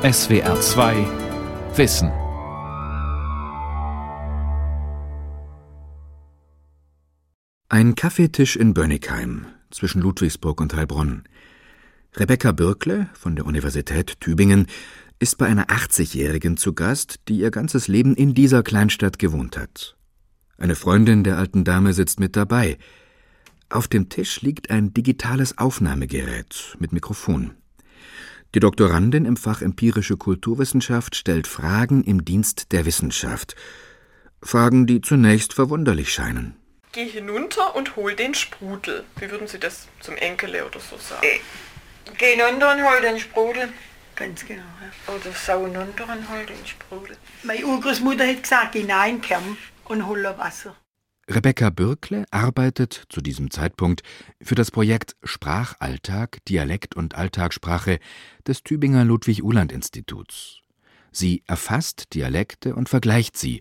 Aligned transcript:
SWR 0.00 0.60
2 0.60 0.94
Wissen. 1.74 2.08
Ein 7.68 7.96
Kaffeetisch 7.96 8.54
in 8.54 8.74
Bönnigheim 8.74 9.46
zwischen 9.72 10.00
Ludwigsburg 10.00 10.60
und 10.60 10.76
Heilbronn. 10.76 11.24
Rebecca 12.14 12.52
Birkle 12.52 13.08
von 13.12 13.34
der 13.34 13.44
Universität 13.44 14.20
Tübingen 14.20 14.68
ist 15.18 15.36
bei 15.36 15.46
einer 15.46 15.66
80-Jährigen 15.66 16.56
zu 16.56 16.74
Gast, 16.74 17.18
die 17.26 17.40
ihr 17.40 17.50
ganzes 17.50 17.88
Leben 17.88 18.14
in 18.14 18.34
dieser 18.34 18.62
Kleinstadt 18.62 19.18
gewohnt 19.18 19.58
hat. 19.58 19.96
Eine 20.58 20.76
Freundin 20.76 21.24
der 21.24 21.38
alten 21.38 21.64
Dame 21.64 21.92
sitzt 21.92 22.20
mit 22.20 22.36
dabei. 22.36 22.78
Auf 23.68 23.88
dem 23.88 24.08
Tisch 24.08 24.42
liegt 24.42 24.70
ein 24.70 24.94
digitales 24.94 25.58
Aufnahmegerät 25.58 26.76
mit 26.78 26.92
Mikrofon. 26.92 27.56
Die 28.54 28.60
Doktorandin 28.60 29.26
im 29.26 29.36
Fach 29.36 29.60
empirische 29.60 30.16
Kulturwissenschaft 30.16 31.16
stellt 31.16 31.46
Fragen 31.46 32.02
im 32.02 32.24
Dienst 32.24 32.72
der 32.72 32.86
Wissenschaft. 32.86 33.54
Fragen, 34.42 34.86
die 34.86 35.02
zunächst 35.02 35.52
verwunderlich 35.52 36.10
scheinen. 36.10 36.56
Geh 36.92 37.06
hinunter 37.06 37.76
und 37.76 37.96
hol 37.96 38.14
den 38.14 38.32
Sprudel. 38.32 39.04
Wie 39.16 39.30
würden 39.30 39.48
Sie 39.48 39.58
das 39.58 39.86
zum 40.00 40.16
Enkele 40.16 40.64
oder 40.64 40.80
so 40.80 40.96
sagen? 40.96 41.22
Äh, 41.22 41.40
geh 42.16 42.36
hinunter 42.36 42.72
und 42.72 42.82
hol 42.82 43.00
den 43.02 43.18
Sprudel. 43.18 43.68
Ganz 44.16 44.46
genau. 44.46 44.62
Ja. 44.62 45.14
Oder 45.14 45.32
sau 45.34 45.66
hinunter 45.66 46.04
und 46.04 46.30
hol 46.30 46.46
den 46.46 46.66
Sprudel. 46.66 47.18
Meine 47.42 47.66
Urgroßmutter 47.66 48.26
hat 48.26 48.42
gesagt, 48.42 48.72
geh 48.72 48.80
in 48.80 49.20
Kern 49.20 49.58
und 49.84 50.06
hol 50.06 50.24
Wasser. 50.38 50.74
Rebecca 51.30 51.68
Bürkle 51.68 52.24
arbeitet 52.30 53.04
zu 53.10 53.20
diesem 53.20 53.50
Zeitpunkt 53.50 54.02
für 54.40 54.54
das 54.54 54.70
Projekt 54.70 55.14
Sprachalltag, 55.22 56.42
Dialekt 56.46 56.96
und 56.96 57.16
Alltagssprache 57.16 57.98
des 58.46 58.62
Tübinger 58.62 59.04
Ludwig-Uhland-Instituts. 59.04 60.62
Sie 61.12 61.42
erfasst 61.46 62.14
Dialekte 62.14 62.74
und 62.74 62.88
vergleicht 62.88 63.36
sie, 63.36 63.60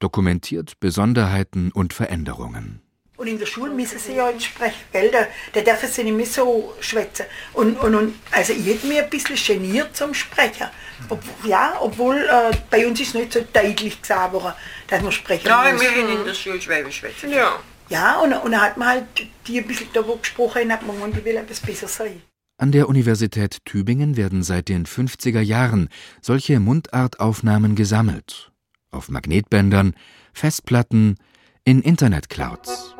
dokumentiert 0.00 0.80
Besonderheiten 0.80 1.70
und 1.70 1.92
Veränderungen. 1.92 2.82
Und 3.16 3.28
in 3.28 3.38
der 3.38 3.46
Schule 3.46 3.72
müssen 3.72 3.98
sie 3.98 4.14
ja 4.14 4.28
sprechen, 4.40 4.80
gell? 4.92 5.10
Da, 5.10 5.26
da 5.52 5.60
dürfen 5.60 5.88
sie 5.88 6.02
nicht 6.02 6.16
mehr 6.16 6.26
so 6.26 6.74
schwätzen. 6.80 7.26
Und, 7.52 7.78
und, 7.78 7.94
und, 7.94 8.14
also 8.32 8.52
ich 8.52 8.66
hätte 8.66 8.86
mich 8.88 9.00
ein 9.00 9.08
bisschen 9.08 9.36
geniert 9.36 9.96
zum 9.96 10.12
Sprechen. 10.14 10.66
Ob, 11.08 11.22
ja, 11.44 11.76
obwohl 11.80 12.16
äh, 12.16 12.56
bei 12.70 12.86
uns 12.86 13.00
ist 13.00 13.14
nicht 13.14 13.32
so 13.32 13.40
deutlich 13.52 14.00
gesagt 14.00 14.32
worden, 14.32 14.54
dass 14.88 15.00
man 15.00 15.12
sprechen 15.12 15.48
Nein, 15.48 15.74
muss. 15.74 15.82
wir 15.82 15.90
haben 15.90 16.18
in 16.18 16.24
der 16.24 16.34
Schule 16.34 16.60
Schwäbisch 16.60 16.98
schwätzen. 16.98 17.30
Ja. 17.30 17.60
Ja, 17.88 18.18
und, 18.20 18.32
und 18.32 18.50
dann 18.52 18.62
hat 18.62 18.76
man 18.78 18.88
halt 18.88 19.04
die 19.46 19.58
ein 19.58 19.66
bisschen 19.66 19.88
da, 19.92 20.06
wo 20.06 20.16
gesprochen 20.16 20.62
haben, 20.62 20.72
hat 20.72 20.86
man 20.86 20.96
gemeint, 20.96 21.18
ich 21.18 21.24
will 21.24 21.36
etwas 21.36 21.60
besser 21.60 21.86
sein. 21.86 22.22
An 22.56 22.72
der 22.72 22.88
Universität 22.88 23.58
Tübingen 23.64 24.16
werden 24.16 24.42
seit 24.42 24.68
den 24.68 24.86
50er 24.86 25.40
Jahren 25.40 25.88
solche 26.22 26.60
Mundartaufnahmen 26.60 27.74
gesammelt. 27.74 28.52
Auf 28.90 29.08
Magnetbändern, 29.08 29.94
Festplatten, 30.32 31.16
in 31.64 31.82
Internetclouds. 31.82 32.94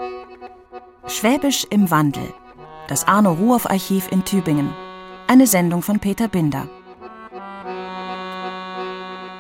Schwäbisch 1.07 1.67
im 1.69 1.91
Wandel. 1.91 2.33
Das 2.89 3.07
Arno 3.07 3.33
Ruoff 3.33 3.69
Archiv 3.69 4.09
in 4.11 4.25
Tübingen. 4.25 4.71
Eine 5.27 5.47
Sendung 5.47 5.83
von 5.83 5.99
Peter 5.99 6.29
Binder. 6.29 6.67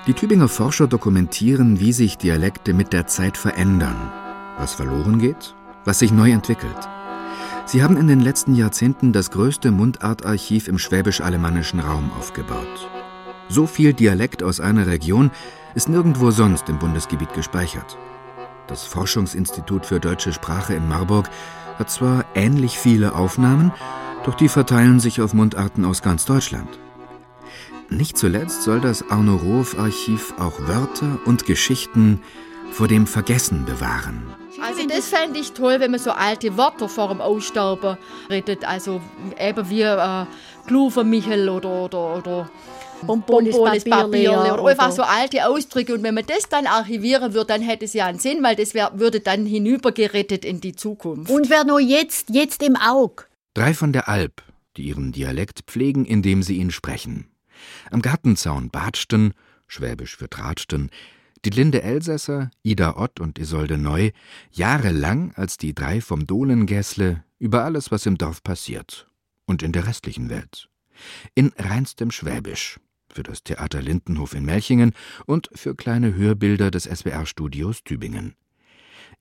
Die 0.07 0.13
Tübinger 0.13 0.49
Forscher 0.49 0.87
dokumentieren, 0.87 1.81
wie 1.81 1.95
sich 1.95 2.19
Dialekte 2.19 2.75
mit 2.75 2.93
der 2.93 3.07
Zeit 3.07 3.39
verändern, 3.39 3.97
was 4.59 4.75
verloren 4.75 5.19
geht, 5.19 5.55
was 5.87 6.01
sich 6.01 6.13
neu 6.13 6.33
entwickelt. 6.33 6.89
Sie 7.65 7.83
haben 7.83 7.97
in 7.97 8.09
den 8.09 8.21
letzten 8.21 8.55
Jahrzehnten 8.55 9.15
das 9.15 9.31
größte 9.31 9.71
Mundartarchiv 9.71 10.69
im 10.69 10.79
schwäbisch-alemannischen 10.79 11.81
Raum 11.81 12.11
aufgebaut. 12.19 12.91
So 13.49 13.67
viel 13.67 13.95
Dialekt 13.95 14.43
aus 14.43 14.61
einer 14.61 14.87
Region 14.87 15.31
ist 15.75 15.89
nirgendwo 15.89 16.31
sonst 16.31 16.69
im 16.69 16.79
Bundesgebiet 16.79 17.33
gespeichert. 17.33 17.97
Das 18.67 18.85
Forschungsinstitut 18.85 19.87
für 19.87 20.01
deutsche 20.01 20.33
Sprache 20.33 20.75
in 20.75 20.89
Marburg 20.89 21.29
hat 21.79 21.91
zwar 21.91 22.25
ähnlich 22.35 22.79
viele 22.79 23.15
Aufnahmen, 23.15 23.73
doch 24.25 24.35
die 24.35 24.49
verteilen 24.49 25.01
sich 25.01 25.21
auf 25.21 25.35
Mundarten 25.35 25.85
aus 25.85 26.03
ganz 26.03 26.25
Deutschland. 26.25 26.69
Nicht 27.91 28.17
zuletzt 28.17 28.63
soll 28.63 28.81
das 28.81 29.11
Arno 29.11 29.37
Rohoff 29.37 29.79
Archiv 29.79 30.35
auch 30.39 30.59
Wörter 30.61 31.19
und 31.27 31.45
Geschichten 31.45 32.23
vor 32.73 32.89
dem 32.89 33.07
Vergessen 33.07 33.67
bewahren. 33.67 34.23
Also 34.63 34.87
das 34.89 35.09
fände 35.09 35.39
ich 35.39 35.53
toll, 35.53 35.79
wenn 35.79 35.91
man 35.91 36.01
so 36.01 36.11
alte 36.11 36.57
Wörter 36.57 36.89
vor 36.89 37.09
dem 37.09 37.21
Aussterben 37.21 37.99
redet. 38.31 38.67
Also 38.67 39.01
eben 39.39 39.69
wie 39.69 39.83
äh, 39.83 40.27
Kluvermichel 40.67 41.49
oder, 41.49 41.69
oder, 41.69 42.17
oder 42.17 42.51
Bonbones 43.07 43.85
Papierle 43.85 44.55
oder 44.55 44.65
einfach 44.71 44.93
so 44.93 45.03
alte 45.03 45.47
Ausdrücke. 45.47 45.95
Und 45.95 46.03
wenn 46.03 46.15
man 46.15 46.27
das 46.27 46.49
dann 46.49 46.67
archivieren 46.67 47.35
würde, 47.35 47.47
dann 47.47 47.63
hätte 47.63 47.85
es 47.85 47.93
ja 47.93 48.07
einen 48.07 48.19
Sinn, 48.19 48.43
weil 48.43 48.57
das 48.57 48.75
wär, 48.75 48.93
würde 48.95 49.21
dann 49.21 49.47
hinübergerettet 49.47 50.45
in 50.45 50.61
die 50.61 50.75
Zukunft. 50.75 51.31
Und 51.31 51.51
wer 51.51 51.65
nur 51.65 51.81
jetzt, 51.81 52.31
jetzt 52.31 52.63
im 52.63 52.77
Aug. 52.77 53.29
Drei 53.55 53.75
von 53.75 53.93
der 53.93 54.09
Alp, 54.09 54.43
die 54.77 54.85
ihren 54.85 55.13
Dialekt 55.13 55.61
pflegen, 55.67 56.05
indem 56.05 56.43
sie 56.43 56.57
ihn 56.57 56.71
sprechen. 56.71 57.27
Am 57.91 58.03
Gartenzaun 58.03 58.71
batschten, 58.71 59.35
schwäbisch 59.67 60.17
für 60.17 60.29
tratschten, 60.29 60.91
die 61.45 61.51
Linde 61.51 61.83
Elsässer, 61.83 62.51
Ida 62.63 62.97
Ott 62.97 63.21
und 63.21 63.39
Isolde 63.39 63.77
Neu 63.77 64.13
jahrelang 64.51 65.33
als 65.37 65.59
die 65.59 65.75
drei 65.75 66.01
vom 66.01 66.27
Dohlengässle 66.27 67.23
über 67.39 67.65
alles, 67.65 67.91
was 67.91 68.07
im 68.07 68.17
Dorf 68.17 68.43
passiert 68.43 69.09
und 69.45 69.63
in 69.63 69.73
der 69.73 69.87
restlichen 69.87 70.31
Welt. 70.31 70.69
In 71.35 71.53
reinstem 71.59 72.11
Schwäbisch 72.11 72.79
für 73.15 73.23
das 73.23 73.45
Theater 73.45 73.81
Lindenhof 73.81 74.35
in 74.35 74.45
Melchingen 74.45 74.93
und 75.25 75.49
für 75.55 75.75
kleine 75.75 76.15
Hörbilder 76.15 76.71
des 76.71 76.85
SWR-Studios 76.85 77.85
Tübingen. 77.85 78.35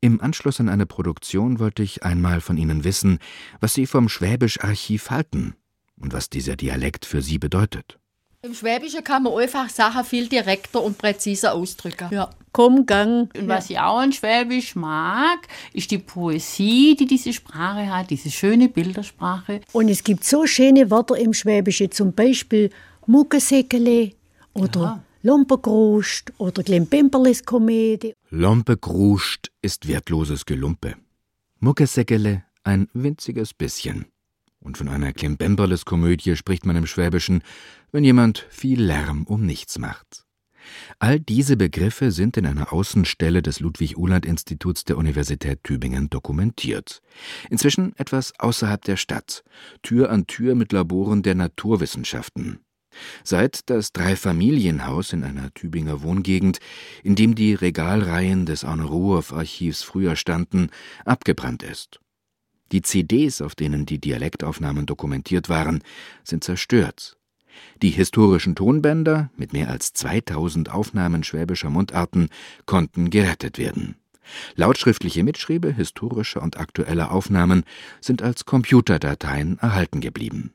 Im 0.01 0.19
Anschluss 0.19 0.59
an 0.59 0.67
eine 0.67 0.85
Produktion 0.85 1.59
wollte 1.59 1.83
ich 1.83 2.03
einmal 2.03 2.41
von 2.41 2.57
Ihnen 2.57 2.83
wissen, 2.83 3.19
was 3.61 3.73
Sie 3.73 3.85
vom 3.85 4.09
Schwäbisch-Archiv 4.09 5.11
halten 5.11 5.55
und 5.97 6.11
was 6.11 6.29
dieser 6.29 6.55
Dialekt 6.55 7.05
für 7.05 7.21
Sie 7.21 7.37
bedeutet. 7.37 7.99
Im 8.41 8.53
Schwäbischen 8.53 9.05
kann 9.05 9.23
man 9.23 9.41
einfach 9.41 9.69
Sachen 9.69 10.03
viel 10.03 10.27
direkter 10.27 10.83
und 10.83 10.97
präziser 10.97 11.53
ausdrücken. 11.53 12.09
Ja. 12.11 12.29
Komm, 12.51 12.85
gang. 12.85 13.33
Und 13.37 13.47
was 13.47 13.69
ich 13.69 13.79
auch 13.79 13.99
an 13.99 14.11
Schwäbisch 14.11 14.75
mag, 14.75 15.39
ist 15.71 15.89
die 15.91 15.97
Poesie, 15.97 16.95
die 16.99 17.05
diese 17.07 17.31
Sprache 17.31 17.89
hat, 17.89 18.09
diese 18.09 18.29
schöne 18.29 18.67
Bildersprache. 18.67 19.61
Und 19.71 19.87
es 19.87 20.03
gibt 20.03 20.25
so 20.25 20.45
schöne 20.45 20.91
Wörter 20.91 21.17
im 21.17 21.33
Schwäbischen, 21.33 21.89
zum 21.91 22.13
Beispiel 22.13 22.69
Muckesäckele 23.07 24.11
oder 24.53 24.81
ja. 24.81 25.03
Lompergrust 25.23 26.33
oder 26.37 26.63
Glembemperles 26.63 27.45
Komödie. 27.45 28.13
Lompegrust 28.29 29.51
ist 29.61 29.87
wertloses 29.87 30.45
Gelumpe. 30.45 30.95
Muckesäckele 31.59 32.43
ein 32.63 32.87
winziges 32.93 33.53
bisschen. 33.53 34.05
Und 34.59 34.77
von 34.77 34.87
einer 34.87 35.11
Klimbemberles 35.11 35.85
Komödie 35.85 36.35
spricht 36.35 36.65
man 36.65 36.75
im 36.75 36.87
Schwäbischen, 36.87 37.43
wenn 37.91 38.03
jemand 38.03 38.45
viel 38.49 38.81
Lärm 38.81 39.23
um 39.23 39.45
nichts 39.45 39.77
macht. 39.77 40.25
All 40.99 41.19
diese 41.19 41.57
Begriffe 41.57 42.11
sind 42.11 42.37
in 42.37 42.45
einer 42.45 42.71
Außenstelle 42.71 43.41
des 43.41 43.59
Ludwig-Uhland-Instituts 43.59 44.85
der 44.85 44.97
Universität 44.97 45.63
Tübingen 45.63 46.09
dokumentiert. 46.09 47.01
Inzwischen 47.49 47.93
etwas 47.97 48.33
außerhalb 48.39 48.83
der 48.83 48.95
Stadt, 48.95 49.43
Tür 49.81 50.09
an 50.09 50.27
Tür 50.27 50.55
mit 50.55 50.71
Laboren 50.71 51.21
der 51.21 51.35
Naturwissenschaften. 51.35 52.59
Seit 53.23 53.69
das 53.69 53.91
Dreifamilienhaus 53.93 55.13
in 55.13 55.23
einer 55.23 55.53
Tübinger 55.53 56.01
Wohngegend, 56.01 56.59
in 57.03 57.15
dem 57.15 57.35
die 57.35 57.53
Regalreihen 57.53 58.45
des 58.45 58.63
Arne 58.63 58.85
Ruoff 58.85 59.33
Archivs 59.33 59.83
früher 59.83 60.15
standen, 60.15 60.69
abgebrannt 61.05 61.63
ist. 61.63 61.99
Die 62.71 62.81
CDs, 62.81 63.41
auf 63.41 63.55
denen 63.55 63.85
die 63.85 63.99
Dialektaufnahmen 63.99 64.85
dokumentiert 64.85 65.47
waren, 65.49 65.83
sind 66.23 66.43
zerstört. 66.43 67.17
Die 67.81 67.91
historischen 67.91 68.55
Tonbänder 68.55 69.29
mit 69.37 69.53
mehr 69.53 69.69
als 69.69 69.93
2000 69.93 70.71
Aufnahmen 70.71 71.23
schwäbischer 71.23 71.69
Mundarten 71.69 72.29
konnten 72.65 73.09
gerettet 73.09 73.57
werden. 73.57 73.95
Lautschriftliche 74.55 75.23
Mitschriebe 75.23 75.71
historischer 75.71 76.41
und 76.41 76.57
aktueller 76.57 77.11
Aufnahmen 77.11 77.63
sind 77.99 78.21
als 78.21 78.45
Computerdateien 78.45 79.59
erhalten 79.59 80.01
geblieben. 80.01 80.53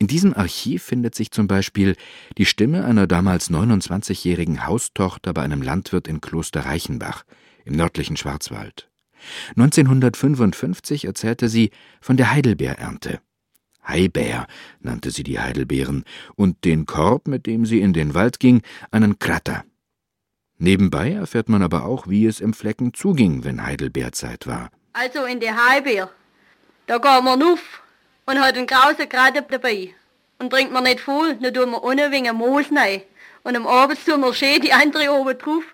In 0.00 0.06
diesem 0.06 0.34
Archiv 0.34 0.82
findet 0.82 1.14
sich 1.14 1.30
zum 1.30 1.46
Beispiel 1.46 1.94
die 2.38 2.46
Stimme 2.46 2.86
einer 2.86 3.06
damals 3.06 3.50
29-jährigen 3.50 4.66
Haustochter 4.66 5.34
bei 5.34 5.42
einem 5.42 5.60
Landwirt 5.60 6.08
in 6.08 6.22
Kloster 6.22 6.64
Reichenbach 6.64 7.24
im 7.66 7.74
nördlichen 7.76 8.16
Schwarzwald. 8.16 8.88
1955 9.56 11.04
erzählte 11.04 11.50
sie 11.50 11.70
von 12.00 12.16
der 12.16 12.32
Heidelbeerernte. 12.32 13.20
Haibär 13.86 14.46
nannte 14.80 15.10
sie 15.10 15.22
die 15.22 15.38
Heidelbeeren 15.38 16.04
und 16.34 16.64
den 16.64 16.86
Korb, 16.86 17.28
mit 17.28 17.44
dem 17.44 17.66
sie 17.66 17.82
in 17.82 17.92
den 17.92 18.14
Wald 18.14 18.40
ging, 18.40 18.62
einen 18.90 19.18
Kratter. 19.18 19.64
Nebenbei 20.56 21.12
erfährt 21.12 21.50
man 21.50 21.62
aber 21.62 21.84
auch, 21.84 22.06
wie 22.08 22.24
es 22.24 22.40
im 22.40 22.54
Flecken 22.54 22.94
zuging, 22.94 23.44
wenn 23.44 23.62
Heidelbeerzeit 23.62 24.46
war. 24.46 24.70
Also 24.94 25.24
in 25.24 25.40
der 25.40 25.56
Heidelbeer, 25.68 26.10
da 26.86 26.96
geht 26.96 27.24
man 27.24 27.42
auf 27.42 27.82
und 28.30 28.40
hat 28.40 28.56
einen 28.56 28.66
krausen 28.66 29.08
Kratter 29.08 29.42
dabei. 29.42 29.90
Und 30.38 30.50
trinkt 30.50 30.72
man 30.72 30.84
nicht 30.84 31.00
voll, 31.00 31.34
dann 31.34 31.52
tun 31.52 31.70
wir 31.70 31.82
ohne 31.82 32.10
wegen 32.10 32.36
Moos 32.36 32.66
rein. 32.74 33.02
Und 33.42 33.56
am 33.56 33.66
Abend 33.66 33.98
tun 34.06 34.20
wir 34.20 34.32
schön 34.32 34.60
die 34.60 34.72
andere 34.72 35.12
oben 35.12 35.36
drauf, 35.36 35.64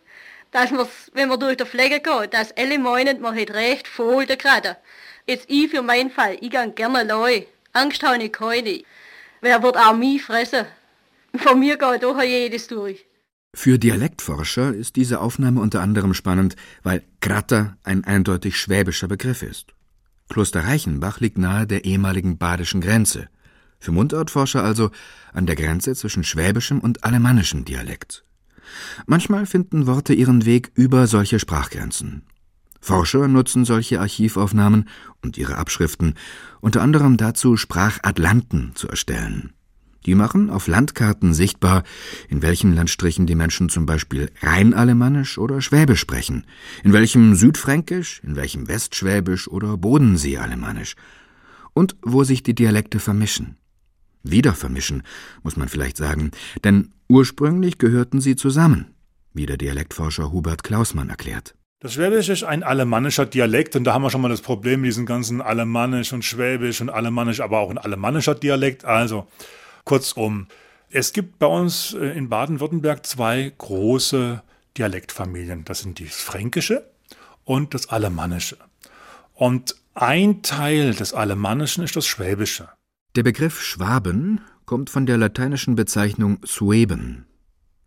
dass 0.53 0.71
wir's, 0.73 1.11
wenn 1.13 1.29
wir 1.29 1.37
durch 1.37 1.59
die 1.59 1.67
Pflege 1.67 2.01
gehen, 2.01 2.31
dass 2.31 2.57
alle 2.57 2.79
meinen, 2.79 3.21
man 3.21 3.39
hat 3.39 3.51
recht 3.51 3.87
voll 3.87 4.27
der 4.27 4.37
gerade. 4.37 4.77
Jetzt 5.27 5.47
ich 5.49 5.71
für 5.71 5.83
meinen 5.83 6.11
Fall, 6.11 6.39
ich 6.41 6.51
gehe 6.51 6.71
gerne 6.71 6.99
allein. 7.01 7.45
Angst 7.73 8.03
habe 8.03 8.23
ich 8.23 8.33
keine. 8.33 8.83
Wer 9.43 9.63
wird 9.63 9.77
auch 9.77 9.95
mich 9.95 10.23
fressen? 10.23 10.65
Von 11.37 11.61
mir 11.61 11.77
geht 11.77 12.03
doch 12.03 12.21
jedes 12.23 12.69
durch. 12.69 13.05
Für 13.55 13.79
Dialektforscher 13.79 14.75
ist 14.75 14.97
diese 14.97 15.21
Aufnahme 15.21 15.61
unter 15.61 15.81
anderem 15.81 16.15
spannend, 16.15 16.57
weil 16.83 17.03
Kratter 17.21 17.77
ein 17.85 18.05
eindeutig 18.05 18.57
schwäbischer 18.59 19.09
Begriff 19.09 19.43
ist. 19.43 19.76
Kloster 20.29 20.65
Reichenbach 20.65 21.21
liegt 21.21 21.39
nahe 21.39 21.67
der 21.67 21.85
ehemaligen 21.85 22.39
badischen 22.39 22.81
Grenze. 22.81 23.29
Für 23.79 23.93
Mundartforscher 23.93 24.63
also 24.63 24.91
an 25.33 25.47
der 25.47 25.57
Grenze 25.57 25.95
zwischen 25.95 26.25
schwäbischem 26.25 26.81
und 26.81 27.05
alemannischem 27.05 27.65
Dialekt. 27.65 28.25
Manchmal 29.07 29.47
finden 29.47 29.87
Worte 29.87 30.13
ihren 30.15 30.45
Weg 30.45 30.73
über 30.75 31.07
solche 31.07 31.39
Sprachgrenzen. 31.39 32.23
Forscher 32.81 33.29
nutzen 33.29 33.65
solche 33.65 34.01
Archivaufnahmen 34.01 34.89
und 35.23 35.39
ihre 35.39 35.57
Abschriften 35.57 36.15
unter 36.61 36.83
anderem 36.83 37.17
dazu, 37.17 37.57
Sprachatlanten 37.57 38.73
zu 38.75 38.89
erstellen. 38.89 39.53
Die 40.07 40.15
machen 40.15 40.51
auf 40.51 40.69
Landkarten 40.69 41.35
sichtbar, 41.35 41.83
in 42.29 42.41
welchen 42.41 42.73
Landstrichen 42.73 43.27
die 43.27 43.35
Menschen 43.35 43.69
zum 43.69 43.87
Beispiel 43.87 44.31
Rheinalemannisch 44.41 45.37
oder 45.37 45.61
Schwäbisch 45.61 46.01
sprechen, 46.01 46.47
in 46.85 46.93
welchem 46.93 47.35
Südfränkisch, 47.35 48.21
in 48.25 48.37
welchem 48.37 48.69
Westschwäbisch 48.69 49.49
oder 49.49 49.77
Bodenseealemannisch 49.77 50.95
und 51.75 51.97
wo 52.03 52.23
sich 52.23 52.45
die 52.45 52.55
Dialekte 52.55 53.01
vermischen. 53.01 53.57
Wieder 54.23 54.55
vermischen, 54.55 55.03
muss 55.43 55.57
man 55.57 55.69
vielleicht 55.69 55.97
sagen, 55.97 56.31
denn 56.63 56.93
ursprünglich 57.09 57.79
gehörten 57.79 58.21
sie 58.21 58.37
zusammen, 58.37 58.95
wie 59.35 59.47
der 59.47 59.57
Dialektforscher 59.57 60.33
Hubert 60.33 60.63
Klausmann 60.63 61.11
erklärt. 61.11 61.57
Das 61.81 61.95
Schwäbisch 61.95 62.29
ist 62.29 62.45
ein 62.45 62.63
alemannischer 62.63 63.27
Dialekt 63.27 63.77
und 63.77 63.85
da 63.85 63.93
haben 63.93 64.03
wir 64.03 64.11
schon 64.11 64.23
mal 64.23 64.29
das 64.29 64.41
Problem 64.41 64.81
mit 64.81 64.89
diesen 64.89 65.05
ganzen 65.05 65.43
Alemannisch 65.43 66.13
und 66.13 66.25
Schwäbisch 66.25 66.81
und 66.81 66.91
Alemannisch, 66.91 67.41
aber 67.41 67.59
auch 67.59 67.71
ein 67.71 67.79
alemannischer 67.79 68.35
Dialekt. 68.35 68.85
Also 68.85 69.27
kurzum, 69.87 70.49
es 70.91 71.15
gibt 71.15 71.39
bei 71.39 71.47
uns 71.47 71.95
äh, 71.95 72.17
in 72.17 72.29
Baden-Württemberg 72.29 73.07
zwei 73.07 73.53
große 73.57 74.43
Dialektfamilien. 74.77 75.65
Das 75.65 75.81
sind 75.81 75.99
das 76.01 76.17
Fränkische 76.17 76.91
und 77.45 77.73
das 77.73 77.89
Alemannische. 77.89 78.59
Und 79.33 79.77
ein 79.95 80.43
Teil 80.43 80.95
des 80.95 81.15
Alemannischen 81.15 81.83
ist 81.83 81.97
das 81.97 82.07
Schwäbische. 82.07 82.69
Der 83.15 83.23
Begriff 83.23 83.63
Schwaben 83.63 84.43
kommt 84.67 84.91
von 84.91 85.07
der 85.07 85.17
lateinischen 85.17 85.75
Bezeichnung 85.75 86.39
Sueben, 86.43 87.25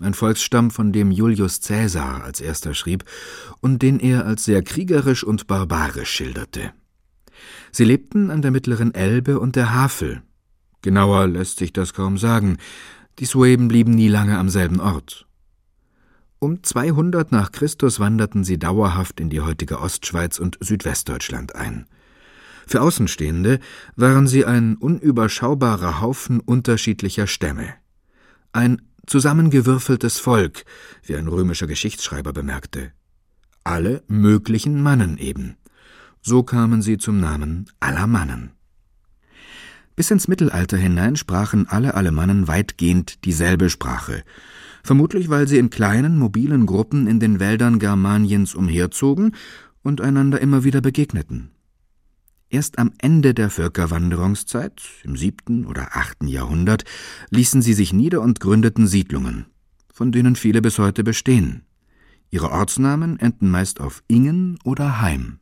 ein 0.01 0.13
Volksstamm, 0.13 0.71
von 0.71 0.91
dem 0.91 1.11
Julius 1.11 1.61
Caesar 1.61 2.23
als 2.23 2.41
erster 2.41 2.73
schrieb 2.73 3.03
und 3.59 3.81
den 3.81 3.99
er 3.99 4.25
als 4.25 4.45
sehr 4.45 4.63
kriegerisch 4.63 5.23
und 5.23 5.45
barbarisch 5.45 6.09
schilderte. 6.09 6.73
Sie 7.71 7.83
lebten 7.83 8.31
an 8.31 8.41
der 8.41 8.51
mittleren 8.51 8.93
Elbe 8.95 9.39
und 9.39 9.55
der 9.55 9.73
Havel. 9.73 10.23
Genauer 10.81 11.27
lässt 11.27 11.57
sich 11.57 11.73
das 11.73 11.93
kaum 11.93 12.17
sagen. 12.17 12.57
Die 13.19 13.25
Sueben 13.25 13.67
blieben 13.67 13.91
nie 13.91 14.07
lange 14.07 14.37
am 14.37 14.49
selben 14.49 14.79
Ort. 14.79 15.25
Um 16.39 16.63
200 16.63 17.33
nach 17.33 17.51
Christus 17.51 17.99
wanderten 17.99 18.45
sie 18.45 18.57
dauerhaft 18.57 19.19
in 19.19 19.29
die 19.29 19.41
heutige 19.41 19.81
Ostschweiz 19.81 20.39
und 20.39 20.57
Südwestdeutschland 20.61 21.53
ein. 21.55 21.85
Für 22.65 22.81
Außenstehende 22.81 23.59
waren 23.95 24.27
sie 24.27 24.45
ein 24.45 24.77
unüberschaubarer 24.77 25.99
Haufen 25.99 26.39
unterschiedlicher 26.39 27.27
Stämme. 27.27 27.73
Ein 28.53 28.81
zusammengewürfeltes 29.05 30.19
Volk, 30.19 30.63
wie 31.03 31.15
ein 31.15 31.27
römischer 31.27 31.67
Geschichtsschreiber 31.67 32.31
bemerkte. 32.31 32.93
Alle 33.63 34.03
möglichen 34.07 34.81
Mannen 34.81 35.17
eben. 35.17 35.57
So 36.21 36.43
kamen 36.43 36.81
sie 36.81 36.97
zum 36.97 37.19
Namen 37.19 37.69
Alamannen. 37.79 38.51
Bis 39.99 40.11
ins 40.11 40.29
Mittelalter 40.29 40.77
hinein 40.77 41.17
sprachen 41.17 41.67
alle 41.67 41.95
Alemannen 41.95 42.47
weitgehend 42.47 43.25
dieselbe 43.25 43.69
Sprache, 43.69 44.23
vermutlich 44.81 45.27
weil 45.27 45.45
sie 45.45 45.57
in 45.57 45.69
kleinen, 45.69 46.17
mobilen 46.17 46.65
Gruppen 46.65 47.05
in 47.05 47.19
den 47.19 47.41
Wäldern 47.41 47.79
Germaniens 47.79 48.55
umherzogen 48.55 49.35
und 49.83 49.99
einander 49.99 50.39
immer 50.39 50.63
wieder 50.63 50.79
begegneten. 50.79 51.51
Erst 52.49 52.79
am 52.79 52.93
Ende 52.99 53.33
der 53.33 53.49
Völkerwanderungszeit, 53.49 54.81
im 55.03 55.17
siebten 55.17 55.65
oder 55.65 55.97
achten 55.97 56.29
Jahrhundert, 56.29 56.85
ließen 57.29 57.61
sie 57.61 57.73
sich 57.73 57.91
nieder 57.91 58.21
und 58.21 58.39
gründeten 58.39 58.87
Siedlungen, 58.87 59.47
von 59.91 60.13
denen 60.13 60.37
viele 60.37 60.61
bis 60.61 60.79
heute 60.79 61.03
bestehen. 61.03 61.63
Ihre 62.31 62.51
Ortsnamen 62.51 63.19
enden 63.19 63.51
meist 63.51 63.81
auf 63.81 64.01
Ingen 64.07 64.59
oder 64.63 65.01
Heim. 65.01 65.39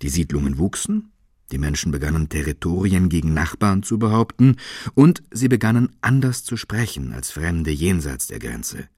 Die 0.00 0.08
Siedlungen 0.08 0.56
wuchsen, 0.56 1.10
die 1.52 1.58
Menschen 1.58 1.92
begannen 1.92 2.28
Territorien 2.28 3.08
gegen 3.08 3.34
Nachbarn 3.34 3.82
zu 3.82 3.98
behaupten, 3.98 4.56
und 4.94 5.22
sie 5.30 5.48
begannen 5.48 5.96
anders 6.00 6.44
zu 6.44 6.56
sprechen 6.56 7.12
als 7.12 7.30
Fremde 7.30 7.70
jenseits 7.70 8.26
der 8.26 8.38
Grenze. 8.38 8.88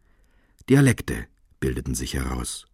Dialekte 0.69 1.27
bildeten 1.61 1.95
sich 1.95 2.15
heraus. 2.15 2.67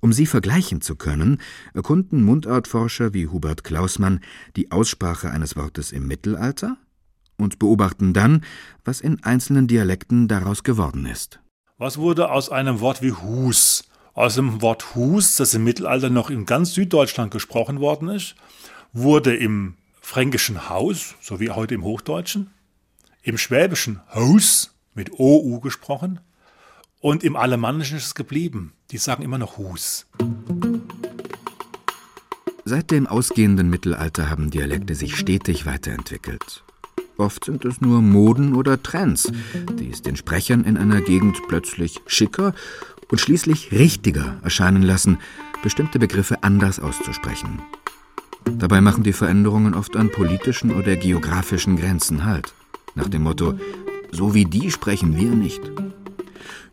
Um 0.00 0.12
sie 0.12 0.26
vergleichen 0.26 0.80
zu 0.80 0.96
können, 0.96 1.40
erkunden 1.74 2.22
Mundartforscher 2.24 3.14
wie 3.14 3.28
Hubert 3.28 3.64
Klausmann 3.64 4.20
die 4.56 4.70
Aussprache 4.70 5.30
eines 5.30 5.56
Wortes 5.56 5.92
im 5.92 6.06
Mittelalter 6.06 6.76
und 7.36 7.58
beobachten 7.58 8.12
dann, 8.12 8.44
was 8.84 9.00
in 9.00 9.22
einzelnen 9.22 9.68
Dialekten 9.68 10.28
daraus 10.28 10.62
geworden 10.62 11.06
ist. 11.06 11.40
Was 11.78 11.98
wurde 11.98 12.30
aus 12.30 12.48
einem 12.50 12.80
Wort 12.80 13.02
wie 13.02 13.12
Hus? 13.12 13.84
Aus 14.14 14.34
dem 14.34 14.60
Wort 14.60 14.94
Hus, 14.94 15.36
das 15.36 15.54
im 15.54 15.64
Mittelalter 15.64 16.10
noch 16.10 16.28
in 16.28 16.44
ganz 16.44 16.74
Süddeutschland 16.74 17.30
gesprochen 17.30 17.80
worden 17.80 18.08
ist, 18.08 18.34
wurde 18.92 19.34
im 19.34 19.74
fränkischen 20.00 20.68
Haus, 20.68 21.14
so 21.20 21.40
wie 21.40 21.50
heute 21.50 21.74
im 21.74 21.84
Hochdeutschen, 21.84 22.50
im 23.22 23.38
schwäbischen 23.38 24.00
Haus 24.12 24.74
mit 24.94 25.12
OU 25.18 25.60
gesprochen 25.60 26.20
und 27.00 27.24
im 27.24 27.36
Alemannischen 27.36 27.96
ist 27.96 28.06
es 28.06 28.14
geblieben. 28.14 28.72
Die 28.90 28.98
sagen 28.98 29.22
immer 29.22 29.38
noch 29.38 29.58
Hus. 29.58 30.06
Seit 32.64 32.90
dem 32.90 33.06
ausgehenden 33.06 33.70
Mittelalter 33.70 34.30
haben 34.30 34.50
Dialekte 34.50 34.94
sich 34.94 35.16
stetig 35.16 35.66
weiterentwickelt. 35.66 36.62
Oft 37.16 37.44
sind 37.44 37.64
es 37.64 37.80
nur 37.80 38.00
Moden 38.02 38.54
oder 38.54 38.82
Trends, 38.82 39.32
die 39.78 39.90
es 39.90 40.02
den 40.02 40.16
Sprechern 40.16 40.64
in 40.64 40.76
einer 40.76 41.00
Gegend 41.00 41.38
plötzlich 41.48 42.00
schicker 42.06 42.54
und 43.10 43.20
schließlich 43.20 43.72
richtiger 43.72 44.38
erscheinen 44.42 44.82
lassen, 44.82 45.18
bestimmte 45.62 45.98
Begriffe 45.98 46.42
anders 46.42 46.80
auszusprechen. 46.80 47.60
Dabei 48.50 48.80
machen 48.80 49.02
die 49.02 49.12
Veränderungen 49.12 49.74
oft 49.74 49.96
an 49.96 50.10
politischen 50.10 50.70
oder 50.72 50.96
geografischen 50.96 51.76
Grenzen 51.76 52.24
Halt. 52.24 52.54
Nach 52.94 53.08
dem 53.08 53.22
Motto, 53.22 53.54
so 54.10 54.34
wie 54.34 54.44
die 54.44 54.70
sprechen 54.70 55.16
wir 55.16 55.30
nicht. 55.30 55.60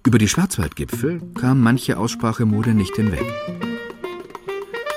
Über 0.05 0.17
die 0.17 0.27
Schwarzwaldgipfel 0.27 1.21
kam 1.39 1.61
manche 1.61 1.97
Aussprachemode 1.97 2.73
nicht 2.73 2.95
hinweg. 2.95 3.25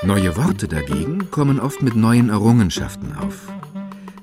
Neue 0.04 0.36
Worte 0.36 0.66
dagegen 0.68 1.30
kommen 1.30 1.60
oft 1.60 1.82
mit 1.82 1.94
neuen 1.94 2.28
Errungenschaften 2.28 3.14
auf. 3.16 3.48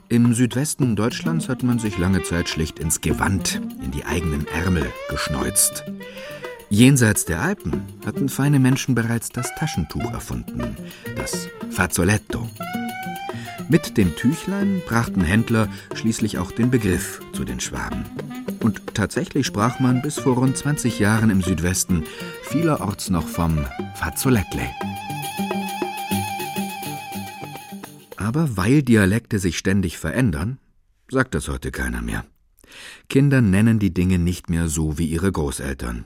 Im 0.10 0.34
Südwesten 0.34 0.96
Deutschlands 0.96 1.48
hat 1.48 1.64
man 1.64 1.80
sich 1.80 1.98
lange 1.98 2.24
Zeit 2.24 2.50
schlicht 2.50 2.80
ins 2.80 3.00
Gewand, 3.00 3.62
in 3.84 3.92
die 3.92 4.06
eigenen 4.06 4.48
Ärmel 4.48 4.92
geschneuzt. 5.10 5.86
Jenseits 6.72 7.26
der 7.26 7.42
Alpen 7.42 7.82
hatten 8.06 8.30
feine 8.30 8.60
Menschen 8.60 8.94
bereits 8.94 9.30
das 9.30 9.54
Taschentuch 9.56 10.12
erfunden, 10.12 10.78
das 11.16 11.48
Fazzoletto. 11.72 12.48
Mit 13.70 13.98
dem 13.98 14.16
Tüchlein 14.16 14.84
brachten 14.86 15.22
Händler 15.22 15.68
schließlich 15.96 16.38
auch 16.38 16.52
den 16.52 16.70
Begriff 16.70 17.22
zu 17.34 17.44
den 17.44 17.60
Schwaben. 17.60 18.06
Und 18.60 18.94
tatsächlich 18.94 19.48
sprach 19.48 19.80
man 19.80 20.04
bis 20.04 20.20
vor 20.20 20.36
rund 20.36 20.58
20 20.58 21.00
Jahren 21.00 21.32
im 21.32 21.42
Südwesten 21.42 22.04
vielerorts 22.44 23.10
noch 23.10 23.28
vom 23.28 23.66
Fazzolettle. 23.96 24.70
Aber 28.16 28.58
weil 28.58 28.84
Dialekte 28.84 29.40
sich 29.40 29.58
ständig 29.58 29.98
verändern, 29.98 30.60
sagt 31.10 31.34
das 31.34 31.48
heute 31.48 31.72
keiner 31.72 32.04
mehr. 32.04 32.26
Kinder 33.08 33.42
nennen 33.42 33.80
die 33.80 33.94
Dinge 33.94 34.20
nicht 34.20 34.52
mehr 34.52 34.68
so 34.68 35.00
wie 35.00 35.08
ihre 35.08 35.32
Großeltern, 35.32 36.06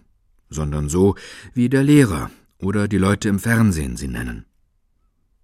sondern 0.54 0.90
so, 0.90 1.16
wie 1.54 1.70
der 1.70 1.84
Lehrer 1.84 2.32
oder 2.60 2.88
die 2.88 2.98
Leute 2.98 3.30
im 3.30 3.40
Fernsehen 3.40 3.98
sie 3.98 4.08
nennen. 4.08 4.46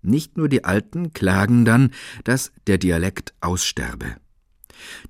Nicht 0.02 0.38
nur 0.38 0.48
die 0.48 0.64
Alten 0.64 1.12
klagen 1.14 1.66
dann, 1.66 1.92
dass 2.24 2.52
der 2.68 2.78
Dialekt 2.78 3.34
aussterbe. 3.42 4.16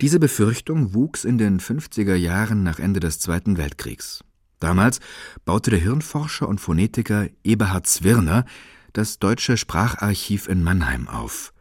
Diese 0.01 0.19
Befürchtung 0.19 0.93
wuchs 0.95 1.23
in 1.23 1.37
den 1.37 1.59
50er 1.59 2.15
Jahren 2.15 2.63
nach 2.63 2.79
Ende 2.79 2.99
des 2.99 3.19
Zweiten 3.19 3.57
Weltkriegs. 3.57 4.23
Damals 4.59 4.99
baute 5.45 5.69
der 5.69 5.79
Hirnforscher 5.79 6.47
und 6.47 6.59
Phonetiker 6.59 7.27
Eberhard 7.43 7.87
Zwirner 7.87 8.45
das 8.93 9.19
Deutsche 9.19 9.57
Spracharchiv 9.57 10.47
in 10.47 10.63
Mannheim 10.63 11.07
auf. 11.07 11.53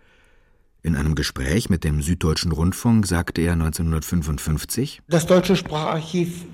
In 0.82 0.96
einem 0.96 1.14
Gespräch 1.14 1.68
mit 1.68 1.84
dem 1.84 2.02
Süddeutschen 2.02 2.50
Rundfunk 2.50 3.06
sagte 3.06 3.42
er 3.42 3.52
1955: 3.52 5.02
Das 5.08 5.26
deutsche 5.26 5.54
Spracharchiv 5.54 6.46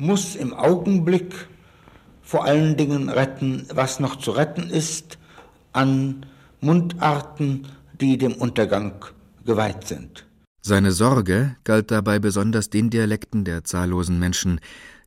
muss 0.00 0.34
im 0.34 0.54
Augenblick 0.54 1.48
vor 2.22 2.44
allen 2.44 2.76
Dingen 2.76 3.08
retten, 3.08 3.66
was 3.72 4.00
noch 4.00 4.16
zu 4.16 4.30
retten 4.32 4.70
ist 4.70 5.18
an 5.72 6.26
Mundarten, 6.60 7.66
die 8.00 8.18
dem 8.18 8.34
Untergang 8.34 9.04
geweiht 9.44 9.86
sind. 9.86 10.26
Seine 10.62 10.92
Sorge 10.92 11.56
galt 11.64 11.90
dabei 11.90 12.18
besonders 12.18 12.70
den 12.70 12.90
Dialekten 12.90 13.44
der 13.44 13.64
zahllosen 13.64 14.18
Menschen, 14.18 14.60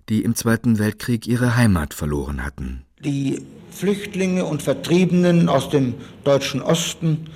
die 0.09 0.23
im 0.23 0.35
Zweiten 0.35 0.79
Weltkrieg 0.79 1.27
ihre 1.27 1.55
Heimat 1.55 1.93
verloren 1.93 2.43
hatten. 2.43 2.83
Die 3.03 3.41
Flüchtlinge 3.69 4.45
und 4.45 4.61
Vertriebenen 4.61 5.49
aus 5.49 5.69
dem 5.69 5.95
deutschen 6.23 6.61
Osten 6.61 7.29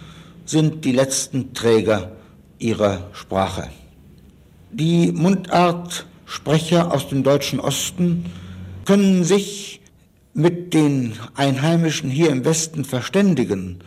sind 0.45 0.85
die 0.85 0.91
letzten 0.91 1.53
Träger 1.53 2.11
ihrer 2.59 3.09
Sprache. 3.13 3.69
Die 4.71 5.11
Mundartsprecher 6.27 6.93
aus 6.93 7.07
dem 7.07 7.23
deutschen 7.23 7.59
Osten 7.59 8.25
können 8.85 9.23
sich 9.23 9.81
mit 10.33 10.73
den 10.73 11.13
Einheimischen 11.35 12.09
hier 12.09 12.29
im 12.29 12.43
Westen 12.43 12.83
verständigen, 12.83 13.79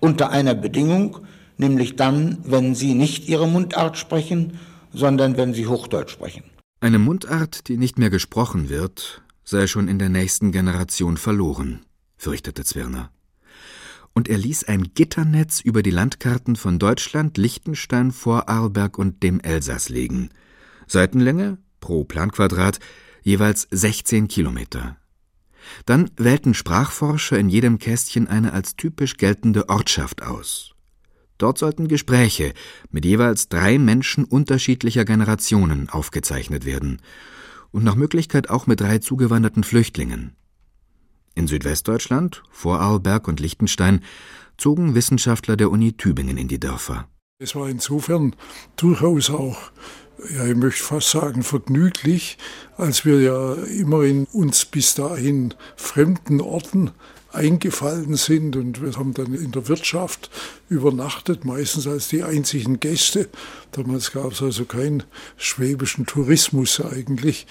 unter 0.00 0.30
einer 0.30 0.54
Bedingung, 0.54 1.18
nämlich 1.56 1.96
dann, 1.96 2.38
wenn 2.44 2.74
sie 2.74 2.94
nicht 2.94 3.28
ihre 3.28 3.46
Mundart 3.46 3.96
sprechen, 3.96 4.58
sondern 4.92 5.36
wenn 5.36 5.54
sie 5.54 5.66
Hochdeutsch 5.66 6.10
sprechen. 6.10 6.42
Eine 6.80 6.98
Mundart, 6.98 7.68
die 7.68 7.76
nicht 7.76 7.98
mehr 7.98 8.10
gesprochen 8.10 8.68
wird, 8.68 9.22
sei 9.44 9.66
schon 9.66 9.88
in 9.88 9.98
der 9.98 10.08
nächsten 10.08 10.52
Generation 10.52 11.16
verloren, 11.16 11.80
fürchtete 12.16 12.64
Zwirner. 12.64 13.10
Und 14.12 14.28
er 14.28 14.38
ließ 14.38 14.64
ein 14.64 14.90
Gitternetz 14.94 15.60
über 15.60 15.82
die 15.82 15.90
Landkarten 15.90 16.56
von 16.56 16.78
Deutschland, 16.78 17.38
Liechtenstein, 17.38 18.12
Vorarlberg 18.12 18.98
und 18.98 19.22
dem 19.22 19.40
Elsass 19.40 19.88
legen. 19.88 20.30
Seitenlänge 20.86 21.58
pro 21.84 22.02
Planquadrat 22.02 22.80
jeweils 23.20 23.68
16 23.70 24.26
Kilometer. 24.26 24.96
Dann 25.84 26.10
wählten 26.16 26.54
Sprachforscher 26.54 27.38
in 27.38 27.50
jedem 27.50 27.78
Kästchen 27.78 28.26
eine 28.26 28.54
als 28.54 28.76
typisch 28.76 29.18
geltende 29.18 29.68
Ortschaft 29.68 30.22
aus. 30.22 30.74
Dort 31.36 31.58
sollten 31.58 31.86
Gespräche 31.86 32.54
mit 32.90 33.04
jeweils 33.04 33.50
drei 33.50 33.78
Menschen 33.78 34.24
unterschiedlicher 34.24 35.04
Generationen 35.04 35.90
aufgezeichnet 35.90 36.64
werden 36.64 37.02
und 37.70 37.84
nach 37.84 37.96
Möglichkeit 37.96 38.48
auch 38.48 38.66
mit 38.66 38.80
drei 38.80 38.96
zugewanderten 38.96 39.62
Flüchtlingen. 39.62 40.32
In 41.34 41.46
Südwestdeutschland, 41.46 42.42
Vorarlberg 42.50 43.28
und 43.28 43.40
Liechtenstein, 43.40 44.00
zogen 44.56 44.94
Wissenschaftler 44.94 45.58
der 45.58 45.70
Uni 45.70 45.92
Tübingen 45.92 46.38
in 46.38 46.48
die 46.48 46.60
Dörfer. 46.60 47.08
Es 47.38 47.54
war 47.54 47.68
insofern 47.68 48.34
durchaus 48.76 49.28
auch, 49.28 49.72
ja, 50.34 50.46
ich 50.46 50.56
möchte 50.56 50.82
fast 50.82 51.10
sagen, 51.10 51.42
vergnüglich, 51.42 52.38
als 52.76 53.04
wir 53.04 53.20
ja 53.20 53.54
immer 53.54 54.02
in 54.02 54.26
uns 54.32 54.64
bis 54.64 54.94
dahin 54.94 55.54
fremden 55.76 56.40
Orten 56.40 56.90
eingefallen 57.32 58.16
sind 58.16 58.56
und 58.56 58.80
wir 58.80 58.92
haben 58.96 59.12
dann 59.12 59.34
in 59.34 59.50
der 59.50 59.68
Wirtschaft 59.68 60.30
übernachtet, 60.68 61.44
meistens 61.44 61.86
als 61.86 62.08
die 62.08 62.22
einzigen 62.22 62.80
Gäste. 62.80 63.28
Damals 63.72 64.12
gab 64.12 64.32
es 64.32 64.42
also 64.42 64.64
keinen 64.64 65.02
schwäbischen 65.36 66.06
Tourismus 66.06 66.80
eigentlich. 66.80 67.46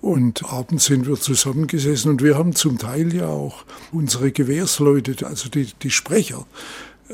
Und 0.00 0.44
abends 0.44 0.86
sind 0.86 1.06
wir 1.06 1.14
zusammengesessen 1.14 2.10
und 2.10 2.24
wir 2.24 2.36
haben 2.36 2.56
zum 2.56 2.78
Teil 2.78 3.14
ja 3.14 3.28
auch 3.28 3.64
unsere 3.92 4.32
Gewehrsleute, 4.32 5.24
also 5.24 5.48
die, 5.48 5.68
die 5.80 5.92
Sprecher, 5.92 6.44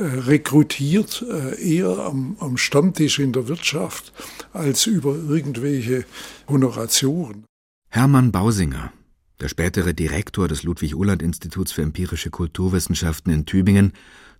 rekrutiert, 0.04 1.24
äh, 1.28 1.60
eher 1.60 1.98
am, 1.98 2.36
am 2.40 2.56
Stammtisch 2.56 3.18
in 3.18 3.32
der 3.32 3.48
Wirtschaft 3.48 4.12
als 4.52 4.86
über 4.86 5.14
irgendwelche 5.14 6.04
Honoratioren. 6.48 7.44
Hermann 7.90 8.32
Bausinger, 8.32 8.92
der 9.40 9.48
spätere 9.48 9.94
Direktor 9.94 10.48
des 10.48 10.62
Ludwig-Uhland-Instituts 10.62 11.72
für 11.72 11.82
empirische 11.82 12.30
Kulturwissenschaften 12.30 13.32
in 13.32 13.46
Tübingen, 13.46 13.92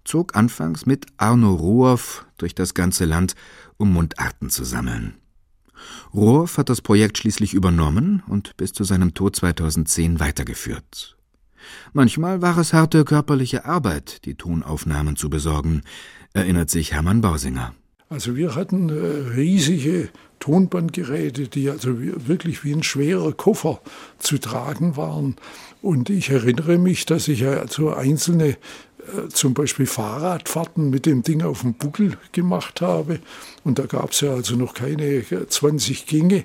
zog 0.05 0.37
anfangs 0.37 0.87
mit 0.87 1.07
Arno 1.17 1.55
Ruoff 1.55 2.27
durch 2.39 2.55
das 2.55 2.75
ganze 2.75 3.05
Land, 3.05 3.35
um 3.77 3.93
Mundarten 3.93 4.51
zu 4.51 4.65
sammeln. 4.65 5.15
Ruoff 6.15 6.59
hat 6.59 6.69
das 6.69 6.81
Projekt 6.81 7.19
schließlich 7.19 7.55
übernommen 7.55 8.23
und 8.27 8.57
bis 8.57 8.73
zu 8.73 8.85
seinem 8.85 9.15
Tod 9.15 9.37
2010 9.37 10.21
weitergeführt. 10.21 11.18
Manchmal 11.93 12.43
war 12.43 12.59
es 12.59 12.73
harte 12.73 13.05
körperliche 13.05 13.65
Arbeit, 13.65 14.25
die 14.25 14.35
Tonaufnahmen 14.35 15.17
zu 15.17 15.31
besorgen, 15.31 15.83
erinnert 16.33 16.71
sich 16.71 16.93
Hermann 16.93 17.21
Bausinger. 17.21 17.75
Also 18.11 18.37
wir 18.37 18.55
hatten 18.55 18.89
äh, 18.89 19.35
riesige 19.35 20.09
Tonbandgeräte, 20.41 21.49
die 21.49 21.69
also 21.69 21.99
wirklich 21.99 22.65
wie 22.65 22.73
ein 22.73 22.83
schwerer 22.83 23.33
Koffer 23.33 23.81
zu 24.19 24.39
tragen 24.39 24.97
waren. 24.97 25.37
Und 25.83 26.09
ich 26.09 26.31
erinnere 26.31 26.79
mich, 26.79 27.07
dass 27.07 27.29
ich 27.29 27.41
ja 27.41 27.53
also 27.53 27.93
einzelne 27.93 28.57
äh, 29.09 29.29
zum 29.29 29.55
Beispiel 29.55 29.87
Fahrradfahrten 29.87 30.91
mit 30.91 31.07
dem 31.07 31.23
Ding 31.23 31.43
auf 31.43 31.63
dem 31.63 31.75
Buckel 31.75 32.17
gemacht 32.33 32.81
habe. 32.81 33.21
Und 33.65 33.79
da 33.79 33.87
gab 33.87 34.13
es 34.13 34.21
ja 34.21 34.33
also 34.33 34.57
noch 34.57 34.75
keine 34.75 35.25
20 35.49 36.07
Gänge. 36.07 36.45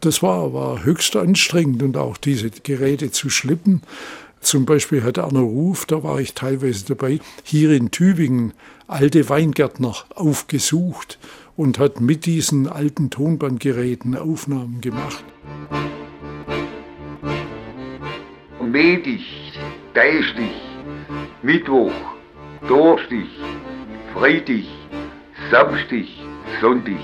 Das 0.00 0.22
war, 0.22 0.52
war 0.52 0.84
höchst 0.84 1.16
anstrengend 1.16 1.82
und 1.82 1.96
auch 1.96 2.16
diese 2.16 2.50
Geräte 2.50 3.10
zu 3.10 3.30
schleppen. 3.30 3.82
Zum 4.44 4.66
Beispiel 4.66 5.02
hat 5.02 5.18
Arno 5.18 5.40
Ruf, 5.40 5.86
da 5.86 6.02
war 6.02 6.20
ich 6.20 6.34
teilweise 6.34 6.84
dabei, 6.84 7.18
hier 7.42 7.70
in 7.70 7.90
Tübingen 7.90 8.52
alte 8.86 9.30
Weingärtner 9.30 9.96
aufgesucht 10.14 11.18
und 11.56 11.78
hat 11.78 12.02
mit 12.02 12.26
diesen 12.26 12.68
alten 12.68 13.08
Tonbandgeräten 13.08 14.14
Aufnahmen 14.14 14.82
gemacht. 14.82 15.24
Medisch, 18.60 19.54
Geistlich, 19.94 20.60
Mittwoch, 21.42 21.92
Donnerstag, 22.68 23.24
Freitag, 24.12 24.64
Samstag, 25.50 26.04
Sonntag. 26.60 27.00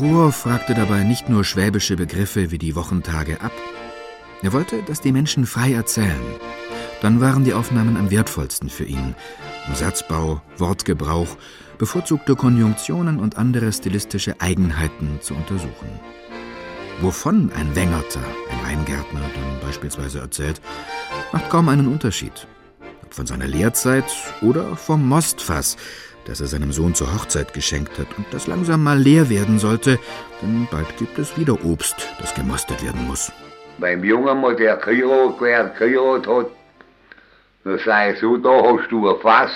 Ruhr 0.00 0.32
fragte 0.32 0.74
dabei 0.74 1.04
nicht 1.04 1.28
nur 1.28 1.44
schwäbische 1.44 1.96
Begriffe 1.96 2.50
wie 2.50 2.58
die 2.58 2.74
Wochentage 2.74 3.40
ab. 3.40 3.52
Er 4.42 4.52
wollte, 4.52 4.82
dass 4.82 5.00
die 5.00 5.12
Menschen 5.12 5.46
frei 5.46 5.72
erzählen. 5.72 6.20
Dann 7.00 7.20
waren 7.20 7.44
die 7.44 7.54
Aufnahmen 7.54 7.96
am 7.96 8.10
wertvollsten 8.10 8.68
für 8.68 8.84
ihn. 8.84 9.14
Satzbau, 9.72 10.42
Wortgebrauch, 10.58 11.36
bevorzugte 11.78 12.36
Konjunktionen 12.36 13.20
und 13.20 13.36
andere 13.36 13.72
stilistische 13.72 14.40
Eigenheiten 14.40 15.18
zu 15.20 15.34
untersuchen. 15.34 15.88
Wovon 17.00 17.50
ein 17.52 17.74
Wengerter, 17.74 18.22
ein 18.50 18.66
Weingärtner, 18.66 19.20
dann 19.20 19.60
beispielsweise 19.60 20.20
erzählt, 20.20 20.60
macht 21.32 21.50
kaum 21.50 21.68
einen 21.68 21.88
Unterschied. 21.88 22.46
Von 23.14 23.26
seiner 23.26 23.46
Lehrzeit 23.46 24.04
oder 24.42 24.74
vom 24.76 25.08
Mostfass, 25.08 25.76
das 26.24 26.40
er 26.40 26.48
seinem 26.48 26.72
Sohn 26.72 26.96
zur 26.96 27.14
Hochzeit 27.14 27.54
geschenkt 27.54 27.96
hat 27.96 28.08
und 28.18 28.26
das 28.32 28.48
langsam 28.48 28.82
mal 28.82 28.98
leer 28.98 29.30
werden 29.30 29.60
sollte, 29.60 30.00
denn 30.42 30.66
bald 30.68 30.96
gibt 30.96 31.16
es 31.20 31.38
wieder 31.38 31.64
Obst, 31.64 32.08
das 32.18 32.34
gemostet 32.34 32.82
werden 32.82 33.06
muss. 33.06 33.30
Beim 33.78 34.02
Jungen, 34.02 34.40
mal 34.40 34.56
der 34.56 34.78
Kiro 34.78 35.32
quer 35.38 35.72
geheiratet 35.78 36.26
hat, 36.26 36.46
da 37.62 37.78
sei 37.78 38.14
ich 38.14 38.18
so, 38.18 38.36
da 38.36 38.50
hast 38.50 38.90
du 38.90 39.08
ein 39.08 39.20
Fass 39.20 39.52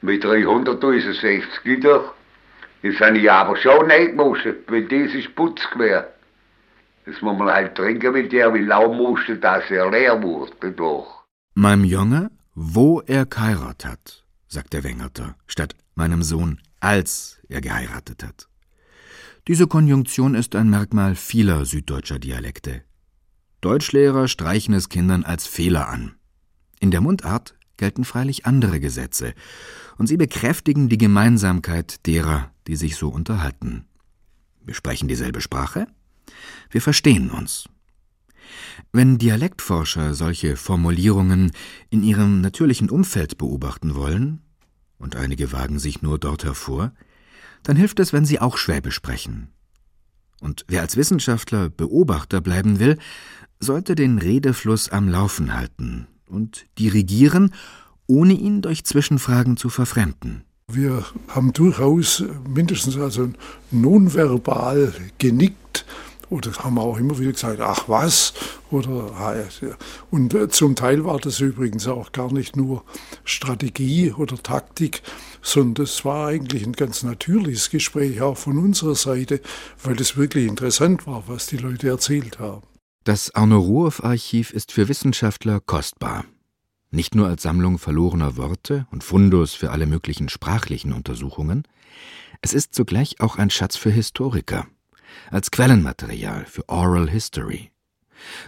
mit 0.00 0.24
300, 0.24 0.82
da 0.82 0.92
ist 0.92 1.08
es 1.08 1.20
60 1.20 1.46
Liter. 1.64 2.14
Das 2.82 2.98
habe 3.00 3.18
ich 3.18 3.30
aber 3.30 3.54
schon 3.58 3.86
nicht 3.86 4.16
gemusst, 4.16 4.46
weil 4.68 4.84
das 4.84 5.12
ist 5.12 5.34
Putzgewehr. 5.34 6.10
Das 7.04 7.20
muss 7.20 7.36
man 7.36 7.52
halt 7.52 7.74
trinken 7.74 8.14
mit 8.14 8.32
der, 8.32 8.54
wie 8.54 8.64
lau 8.64 8.90
musste, 8.94 9.36
dass 9.36 9.70
er 9.70 9.90
leer 9.90 10.22
wurde 10.22 10.70
doch. 10.70 11.19
Meinem 11.60 11.84
Junge, 11.84 12.30
wo 12.54 13.02
er 13.02 13.26
geheiratet 13.26 13.84
hat, 13.84 14.24
sagt 14.48 14.72
der 14.72 14.82
Wengerter, 14.82 15.36
statt 15.46 15.76
meinem 15.94 16.22
Sohn, 16.22 16.58
als 16.80 17.38
er 17.50 17.60
geheiratet 17.60 18.24
hat. 18.24 18.48
Diese 19.46 19.66
Konjunktion 19.66 20.34
ist 20.34 20.56
ein 20.56 20.70
Merkmal 20.70 21.14
vieler 21.16 21.66
süddeutscher 21.66 22.18
Dialekte. 22.18 22.82
Deutschlehrer 23.60 24.26
streichen 24.26 24.72
es 24.72 24.88
Kindern 24.88 25.22
als 25.22 25.46
Fehler 25.46 25.90
an. 25.90 26.14
In 26.80 26.90
der 26.90 27.02
Mundart 27.02 27.56
gelten 27.76 28.04
freilich 28.04 28.46
andere 28.46 28.80
Gesetze, 28.80 29.34
und 29.98 30.06
sie 30.06 30.16
bekräftigen 30.16 30.88
die 30.88 30.96
Gemeinsamkeit 30.96 32.06
derer, 32.06 32.50
die 32.68 32.76
sich 32.76 32.96
so 32.96 33.10
unterhalten. 33.10 33.84
Wir 34.64 34.72
sprechen 34.72 35.08
dieselbe 35.08 35.42
Sprache, 35.42 35.86
wir 36.70 36.80
verstehen 36.80 37.30
uns. 37.30 37.68
Wenn 38.92 39.18
Dialektforscher 39.18 40.14
solche 40.14 40.56
Formulierungen 40.56 41.52
in 41.90 42.02
ihrem 42.02 42.40
natürlichen 42.40 42.90
Umfeld 42.90 43.38
beobachten 43.38 43.94
wollen, 43.94 44.40
und 44.98 45.16
einige 45.16 45.52
wagen 45.52 45.78
sich 45.78 46.02
nur 46.02 46.18
dort 46.18 46.44
hervor, 46.44 46.92
dann 47.62 47.76
hilft 47.76 48.00
es, 48.00 48.12
wenn 48.12 48.24
sie 48.24 48.40
auch 48.40 48.56
Schwäbisch 48.56 48.94
sprechen. 48.94 49.48
Und 50.40 50.64
wer 50.68 50.80
als 50.80 50.96
Wissenschaftler 50.96 51.68
Beobachter 51.68 52.40
bleiben 52.40 52.78
will, 52.78 52.98
sollte 53.58 53.94
den 53.94 54.18
Redefluss 54.18 54.88
am 54.88 55.08
Laufen 55.08 55.54
halten 55.54 56.06
und 56.26 56.66
dirigieren, 56.78 57.52
ohne 58.06 58.32
ihn 58.32 58.62
durch 58.62 58.84
Zwischenfragen 58.84 59.56
zu 59.56 59.68
verfremden. 59.68 60.44
Wir 60.72 61.04
haben 61.28 61.52
durchaus 61.52 62.24
mindestens 62.48 62.96
also 62.96 63.30
nonverbal 63.70 64.92
genickt 65.18 65.69
oder 66.30 66.52
haben 66.52 66.78
auch 66.78 66.96
immer 66.96 67.18
wieder 67.18 67.32
gesagt, 67.32 67.60
ach 67.60 67.88
was, 67.88 68.32
oder 68.70 69.46
und 70.10 70.32
äh, 70.32 70.48
zum 70.48 70.76
Teil 70.76 71.04
war 71.04 71.18
das 71.18 71.40
übrigens 71.40 71.88
auch 71.88 72.12
gar 72.12 72.32
nicht 72.32 72.56
nur 72.56 72.84
Strategie 73.24 74.12
oder 74.12 74.36
Taktik, 74.36 75.02
sondern 75.42 75.84
das 75.84 76.04
war 76.04 76.28
eigentlich 76.28 76.64
ein 76.64 76.72
ganz 76.72 77.02
natürliches 77.02 77.70
Gespräch 77.70 78.22
auch 78.22 78.36
von 78.36 78.58
unserer 78.58 78.94
Seite, 78.94 79.40
weil 79.82 80.00
es 80.00 80.16
wirklich 80.16 80.46
interessant 80.46 81.06
war, 81.06 81.24
was 81.26 81.46
die 81.46 81.56
Leute 81.56 81.88
erzählt 81.88 82.38
haben. 82.38 82.62
Das 83.04 83.34
Arno-Ruoff-Archiv 83.34 84.52
ist 84.52 84.72
für 84.72 84.88
Wissenschaftler 84.88 85.60
kostbar. 85.60 86.24
Nicht 86.92 87.14
nur 87.14 87.28
als 87.28 87.42
Sammlung 87.42 87.78
verlorener 87.78 88.36
Worte 88.36 88.86
und 88.90 89.02
Fundus 89.04 89.54
für 89.54 89.70
alle 89.70 89.86
möglichen 89.86 90.28
sprachlichen 90.28 90.92
Untersuchungen, 90.92 91.64
es 92.42 92.52
ist 92.52 92.74
zugleich 92.74 93.20
auch 93.20 93.36
ein 93.36 93.50
Schatz 93.50 93.76
für 93.76 93.90
Historiker, 93.90 94.66
als 95.30 95.50
Quellenmaterial 95.50 96.46
für 96.46 96.68
Oral 96.68 97.10
History. 97.10 97.70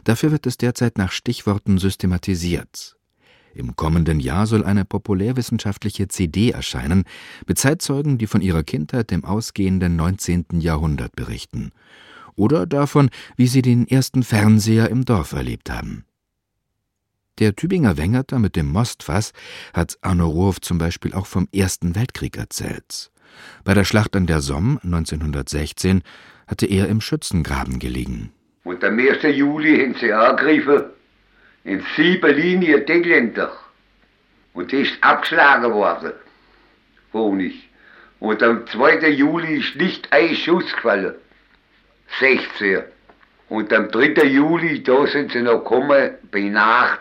Dafür 0.04 0.30
wird 0.32 0.46
es 0.46 0.58
derzeit 0.58 0.98
nach 0.98 1.12
Stichworten 1.12 1.78
systematisiert. 1.78 2.96
Im 3.54 3.76
kommenden 3.76 4.18
Jahr 4.18 4.46
soll 4.46 4.64
eine 4.64 4.84
populärwissenschaftliche 4.84 6.08
CD 6.08 6.50
erscheinen, 6.50 7.04
mit 7.46 7.58
Zeitzeugen, 7.58 8.18
die 8.18 8.26
von 8.26 8.40
ihrer 8.40 8.62
Kindheit 8.62 9.12
im 9.12 9.24
ausgehenden 9.24 9.96
19. 9.96 10.46
Jahrhundert 10.60 11.14
berichten. 11.16 11.72
Oder 12.34 12.66
davon, 12.66 13.10
wie 13.36 13.46
sie 13.46 13.60
den 13.60 13.86
ersten 13.86 14.22
Fernseher 14.22 14.88
im 14.88 15.04
Dorf 15.04 15.32
erlebt 15.32 15.70
haben. 15.70 16.06
Der 17.38 17.56
Tübinger 17.56 17.96
Wengerter 17.96 18.38
mit 18.38 18.56
dem 18.56 18.70
Mostfass 18.70 19.32
hat 19.74 19.98
Arno 20.00 20.28
Ruoff 20.28 20.60
zum 20.60 20.78
Beispiel 20.78 21.12
auch 21.12 21.26
vom 21.26 21.48
Ersten 21.52 21.94
Weltkrieg 21.94 22.36
erzählt. 22.36 23.10
Bei 23.64 23.74
der 23.74 23.84
Schlacht 23.84 24.14
an 24.16 24.26
der 24.26 24.40
Somme 24.40 24.78
1916 24.82 26.02
hatte 26.52 26.66
er 26.66 26.86
im 26.90 27.00
Schützengraben 27.00 27.78
gelegen. 27.78 28.30
Und 28.62 28.84
am 28.84 28.98
1. 28.98 29.22
Juli 29.22 29.78
haben 29.78 29.94
sie 29.98 30.12
angegriffen 30.12 30.84
in 31.64 31.82
sieben 31.96 32.36
Linien 32.36 32.86
Engländer. 32.86 33.52
Und 34.52 34.70
die 34.70 34.82
ist 34.82 34.92
abgeschlagen 35.00 35.72
worden. 35.72 36.12
Honig. 37.14 37.70
Und 38.20 38.42
am 38.42 38.66
2. 38.66 39.08
Juli 39.08 39.60
ist 39.60 39.76
nicht 39.76 40.12
ein 40.12 40.36
Schuss 40.36 40.70
gefallen. 40.74 41.14
16. 42.20 42.82
Und 43.48 43.72
am 43.72 43.90
3. 43.90 44.22
Juli, 44.26 44.82
da 44.82 45.06
sind 45.06 45.32
sie 45.32 45.40
noch 45.40 45.60
gekommen, 45.60 46.10
bei 46.30 46.42
Nacht. 46.42 47.00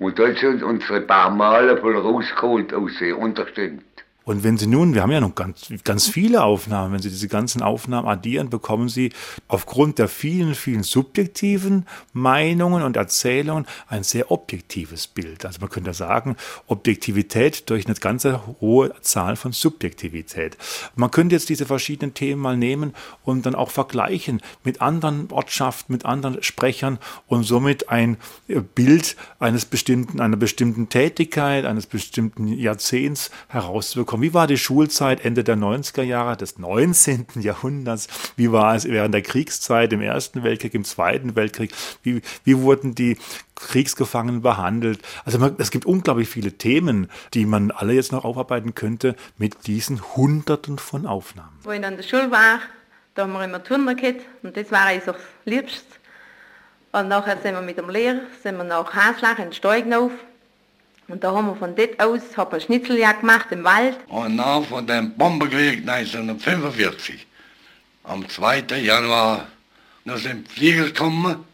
Und 0.00 0.18
da 0.18 0.34
sind 0.34 0.64
unsere 0.64 1.02
paar 1.02 1.30
Maler 1.30 1.76
voll 1.76 1.96
rausgeholt 1.96 2.74
aus 2.74 2.98
den 2.98 3.14
Unterständen. 3.14 3.84
Und 4.24 4.44
wenn 4.44 4.58
Sie 4.58 4.66
nun, 4.66 4.94
wir 4.94 5.02
haben 5.02 5.10
ja 5.10 5.20
noch 5.20 5.34
ganz, 5.34 5.72
ganz 5.82 6.08
viele 6.08 6.44
Aufnahmen, 6.44 6.92
wenn 6.92 7.00
Sie 7.00 7.08
diese 7.08 7.28
ganzen 7.28 7.62
Aufnahmen 7.62 8.06
addieren, 8.06 8.50
bekommen 8.50 8.88
Sie 8.88 9.12
aufgrund 9.48 9.98
der 9.98 10.08
vielen, 10.08 10.54
vielen 10.54 10.82
subjektiven 10.82 11.86
Meinungen 12.12 12.82
und 12.82 12.96
Erzählungen 12.96 13.66
ein 13.88 14.02
sehr 14.02 14.30
objektives 14.30 15.06
Bild. 15.06 15.46
Also 15.46 15.60
man 15.60 15.70
könnte 15.70 15.94
sagen, 15.94 16.36
Objektivität 16.66 17.70
durch 17.70 17.86
eine 17.86 17.94
ganze 17.94 18.42
hohe 18.60 18.92
Zahl 19.00 19.36
von 19.36 19.52
Subjektivität. 19.52 20.58
Man 20.94 21.10
könnte 21.10 21.34
jetzt 21.34 21.48
diese 21.48 21.66
verschiedenen 21.66 22.12
Themen 22.12 22.42
mal 22.42 22.56
nehmen 22.56 22.92
und 23.24 23.46
dann 23.46 23.54
auch 23.54 23.70
vergleichen 23.70 24.42
mit 24.64 24.82
anderen 24.82 25.30
Ortschaften, 25.30 25.92
mit 25.92 26.04
anderen 26.04 26.42
Sprechern 26.42 26.98
und 27.26 27.44
somit 27.44 27.88
ein 27.88 28.18
Bild 28.74 29.16
eines 29.38 29.64
bestimmten, 29.64 30.20
einer 30.20 30.36
bestimmten 30.36 30.88
Tätigkeit, 30.90 31.64
eines 31.64 31.86
bestimmten 31.86 32.48
Jahrzehnts 32.48 33.30
herauszubekommen 33.48 34.09
wie 34.18 34.34
war 34.34 34.46
die 34.46 34.58
Schulzeit 34.58 35.24
Ende 35.24 35.44
der 35.44 35.56
90er 35.56 36.02
Jahre 36.02 36.36
des 36.36 36.58
19. 36.58 37.26
Jahrhunderts? 37.36 38.08
Wie 38.36 38.50
war 38.50 38.74
es 38.74 38.86
während 38.86 39.14
der 39.14 39.22
Kriegszeit 39.22 39.92
im 39.92 40.00
Ersten 40.00 40.42
Weltkrieg, 40.42 40.74
im 40.74 40.84
Zweiten 40.84 41.36
Weltkrieg? 41.36 41.72
Wie, 42.02 42.22
wie 42.44 42.58
wurden 42.58 42.94
die 42.94 43.18
Kriegsgefangenen 43.54 44.42
behandelt? 44.42 45.00
Also 45.24 45.38
man, 45.38 45.54
es 45.58 45.70
gibt 45.70 45.84
unglaublich 45.84 46.28
viele 46.28 46.52
Themen, 46.52 47.10
die 47.34 47.46
man 47.46 47.70
alle 47.70 47.92
jetzt 47.92 48.12
noch 48.12 48.24
aufarbeiten 48.24 48.74
könnte 48.74 49.14
mit 49.38 49.66
diesen 49.66 50.00
Hunderten 50.16 50.78
von 50.78 51.06
Aufnahmen. 51.06 51.58
Wo 51.62 51.70
ich 51.70 51.84
an 51.84 51.96
der 51.96 52.02
Schule 52.02 52.30
war, 52.30 52.60
da 53.14 53.22
haben 53.22 53.32
wir 53.32 53.44
immer 53.44 53.62
Turner 53.62 53.94
gehabt 53.94 54.22
und 54.42 54.56
das 54.56 54.72
war 54.72 54.86
eigentlich 54.86 55.04
so 55.04 55.12
das 55.12 55.22
Liebste. 55.44 55.84
Und 56.92 57.08
nachher 57.08 57.38
sind 57.40 57.54
wir 57.54 57.62
mit 57.62 57.78
dem 57.78 57.88
Lehrer, 57.88 58.20
sind 58.42 58.56
wir 58.56 58.64
nach 58.64 58.92
Haslach 58.92 59.38
in 59.38 59.52
Steigen 59.52 59.94
auf 59.94 60.10
und 61.10 61.24
da 61.24 61.32
haben 61.32 61.46
wir 61.46 61.56
von 61.56 61.74
dort 61.74 62.00
aus 62.00 62.20
hab 62.36 62.52
eine 62.52 62.60
Schnitzeljagd 62.60 63.20
gemacht 63.20 63.46
im 63.50 63.64
Wald. 63.64 63.96
Und 64.08 64.36
nach 64.36 64.62
von 64.64 64.86
dem 64.86 65.14
Bomberkrieg 65.16 65.88
1945, 65.88 67.26
am 68.04 68.28
2. 68.28 68.78
Januar, 68.80 69.48
da 70.04 70.16
sind 70.16 70.50
Flieger 70.50 70.84
gekommen 70.84 71.44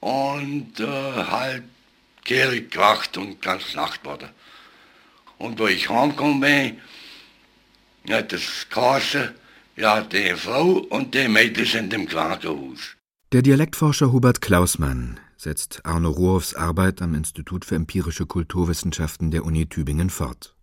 und 0.00 0.80
äh, 0.80 0.86
halt 0.86 1.64
gierig 2.24 2.70
gewacht 2.70 3.16
und 3.16 3.42
ganz 3.42 3.74
Nacht 3.74 4.04
wurde. 4.04 4.30
Und 5.38 5.58
wo 5.58 5.66
ich 5.66 5.88
heimgekommen 5.88 6.40
bin, 6.40 8.14
hat 8.14 8.32
das 8.32 8.66
geheißen, 8.68 9.30
ja, 9.76 10.02
die 10.02 10.34
Frau 10.36 10.86
und 10.90 11.14
die 11.14 11.28
Mädchen 11.28 11.66
sind 11.66 11.92
im 11.94 12.06
Krankenhaus. 12.06 12.96
Der 13.32 13.42
Dialektforscher 13.42 14.12
Hubert 14.12 14.40
Klausmann 14.40 15.18
setzt 15.40 15.86
Arno 15.86 16.10
Rohrs 16.10 16.54
Arbeit 16.54 17.00
am 17.00 17.14
Institut 17.14 17.64
für 17.64 17.74
empirische 17.74 18.26
Kulturwissenschaften 18.26 19.30
der 19.30 19.46
Uni 19.46 19.66
Tübingen 19.66 20.10
fort. 20.10 20.54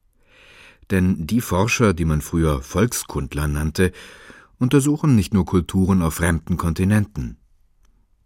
Denn 0.91 1.25
die 1.25 1.41
Forscher, 1.41 1.93
die 1.95 2.05
man 2.05 2.21
früher 2.21 2.61
Volkskundler 2.61 3.47
nannte, 3.47 3.91
untersuchen 4.59 5.15
nicht 5.15 5.33
nur 5.33 5.45
Kulturen 5.45 6.01
auf 6.01 6.15
fremden 6.15 6.57
Kontinenten. 6.57 7.37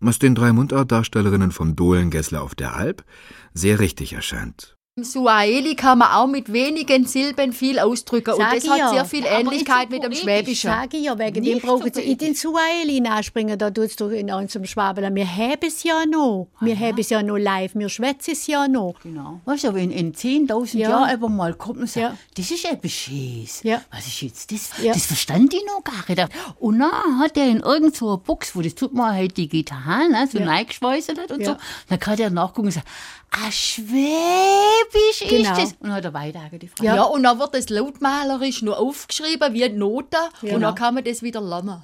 Was 0.01 0.19
den 0.19 0.35
drei 0.35 0.51
Mundartdarstellerinnen 0.51 1.51
vom 1.51 1.75
Dohlengessler 1.75 2.41
auf 2.41 2.53
der 2.53 2.75
Alp 2.75 3.05
sehr 3.53 3.79
richtig 3.79 4.13
erscheint. 4.13 4.75
Im 4.97 5.06
Suaheli 5.06 5.73
kann 5.75 5.99
man 5.99 6.10
auch 6.12 6.27
mit 6.27 6.51
wenigen 6.51 7.06
Silben 7.06 7.54
viel 7.54 7.80
ausdrücken. 7.80 8.34
Sag 8.36 8.51
und 8.51 8.58
das 8.62 8.69
hat 8.69 8.77
ja. 8.77 8.89
sehr 8.89 9.06
viel 9.06 9.23
Ähnlichkeit 9.25 9.88
so 9.89 9.95
mit 9.95 10.04
dem 10.04 10.12
Schwäbischen. 10.13 10.69
Sage 10.69 10.97
ich 10.97 11.06
ja, 11.06 11.17
wegen 11.17 11.45
dem 11.45 11.60
brauchen 11.60 11.93
so 11.93 12.01
Sie 12.01 12.12
in 12.12 12.17
den 12.17 12.36
Suaheli 12.36 12.99
nachspringen, 12.99 13.58
da 13.58 13.71
tut's 13.71 13.95
doch 13.95 14.10
in 14.10 14.30
unserem 14.30 14.65
Schwaben. 14.65 15.15
Wir 15.15 15.25
haben 15.25 15.60
es 15.65 15.84
ja 15.84 16.06
noch. 16.06 16.49
Wir 16.60 16.77
haben 16.77 16.97
es 16.97 17.10
ja 17.10 17.23
noch 17.23 17.38
live, 17.38 17.73
wir 17.75 17.88
schwätzen 17.88 18.32
es 18.34 18.47
ja 18.47 18.67
noch. 18.67 18.95
Genau. 19.01 19.39
Weißt 19.45 19.63
du, 19.63 19.73
wenn 19.73 19.91
in 19.91 20.13
10.000 20.13 20.77
Ja. 20.80 20.89
Jahren 20.89 21.13
eben 21.13 21.38
mal 21.38 21.54
kommt 21.54 21.80
und 21.80 21.89
sagt, 21.89 22.08
Ja. 22.08 22.17
das 22.36 22.51
ist 22.51 22.65
etwas 22.65 22.91
Schönes. 22.91 23.63
Ja. 23.63 23.82
Was 23.91 24.06
ist 24.08 24.21
jetzt 24.21 24.51
das? 24.51 24.71
Ja. 24.84 24.91
Das 24.91 25.06
verstand 25.06 25.54
ich 25.54 25.63
noch 25.67 25.86
gar 25.86 26.04
nicht. 26.10 26.36
Und 26.60 26.80
dann 26.80 27.17
hat 27.19 27.38
er 27.38 27.47
in 27.47 27.62
irgend 27.62 27.95
so 27.95 28.10
einer 28.10 28.17
Box, 28.17 28.58
wo 28.58 28.62
das 28.62 28.75
tut 28.75 28.93
man 28.93 29.13
halt 29.15 29.38
digital, 29.38 30.10
ne, 30.10 30.27
so 30.30 30.38
Ja. 30.38 30.51
hat 30.51 31.32
und 31.32 31.39
Ja. 31.39 31.51
so. 31.54 31.58
Dann 31.88 31.97
kann 31.97 32.17
der 32.17 32.30
nachgucken 32.30 32.67
und 32.67 32.73
sagen, 32.73 32.88
ah, 33.32 33.52
Schwäbisch 33.52 35.20
Genau. 35.30 35.52
ist 35.52 35.58
das. 35.62 35.72
Und 35.80 35.84
dann 35.88 35.94
hat 35.94 36.06
er 36.06 36.13
weiter 36.13 36.50
gefragt. 36.52 36.82
Ja. 36.84 37.04
und 37.04 37.24
dann 37.24 37.39
wird 37.39 37.54
das 37.56 37.70
lautmalerisch 37.70 38.62
nur 38.62 38.78
aufgeschrieben 38.78 39.54
wie 39.54 39.63
eine 39.63 39.76
Note 39.78 40.17
Genau. 40.41 40.56
und 40.56 40.62
dann 40.62 40.76
kann 40.76 40.94
man 40.96 41.04
das 41.04 41.22
wieder 41.22 41.41
lernen. 41.41 41.82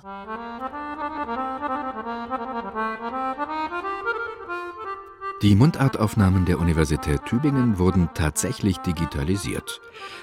Die 5.43 5.53
Mundartaufnahmen 5.55 6.45
der 6.45 6.59
Universität 6.59 7.23
Tübingen 7.25 7.77
wurden 7.77 8.09
tatsächlich 8.15 8.77
digitalisiert. 8.79 9.81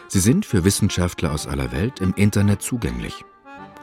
Sie 0.09 0.19
sind 0.19 0.45
für 0.45 0.65
Wissenschaftler 0.65 1.33
aus 1.33 1.47
aller 1.47 1.71
Welt 1.71 2.01
im 2.01 2.15
Internet 2.15 2.63
zugänglich. 2.63 3.25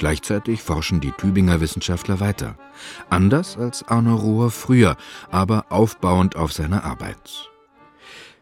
Gleichzeitig 0.02 0.64
forschen 0.64 1.00
die 1.00 1.12
Tübinger 1.12 1.62
Wissenschaftler 1.62 2.20
weiter. 2.20 2.58
Anders 3.12 3.56
als 3.56 3.88
Arno 3.88 4.16
Rohr 4.16 4.50
früher, 4.50 4.98
aber 5.30 5.68
aufbauend 5.70 6.36
auf 6.36 6.54
seine 6.54 6.84
Arbeit. 6.84 7.52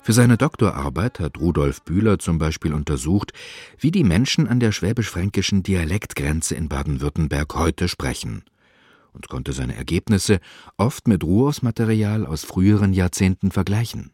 Für 0.02 0.14
seine 0.14 0.38
Doktorarbeit 0.38 1.20
hat 1.20 1.38
Rudolf 1.38 1.82
Bühler 1.82 2.18
zum 2.18 2.38
Beispiel 2.38 2.74
untersucht, 2.74 3.34
wie 3.78 3.92
die 3.92 4.06
Menschen 4.06 4.48
an 4.48 4.62
der 4.62 4.72
schwäbisch-fränkischen 4.72 5.62
Dialektgrenze 5.62 6.56
in 6.56 6.70
Baden-Württemberg 6.70 7.54
heute 7.56 7.90
sprechen 7.90 8.46
und 9.12 9.28
konnte 9.28 9.52
seine 9.52 9.76
Ergebnisse 9.76 10.40
oft 10.78 11.10
mit 11.10 11.26
Ruhrs-Material 11.26 12.26
aus 12.26 12.46
früheren 12.46 12.94
Jahrzehnten 12.94 13.52
vergleichen. 13.52 14.14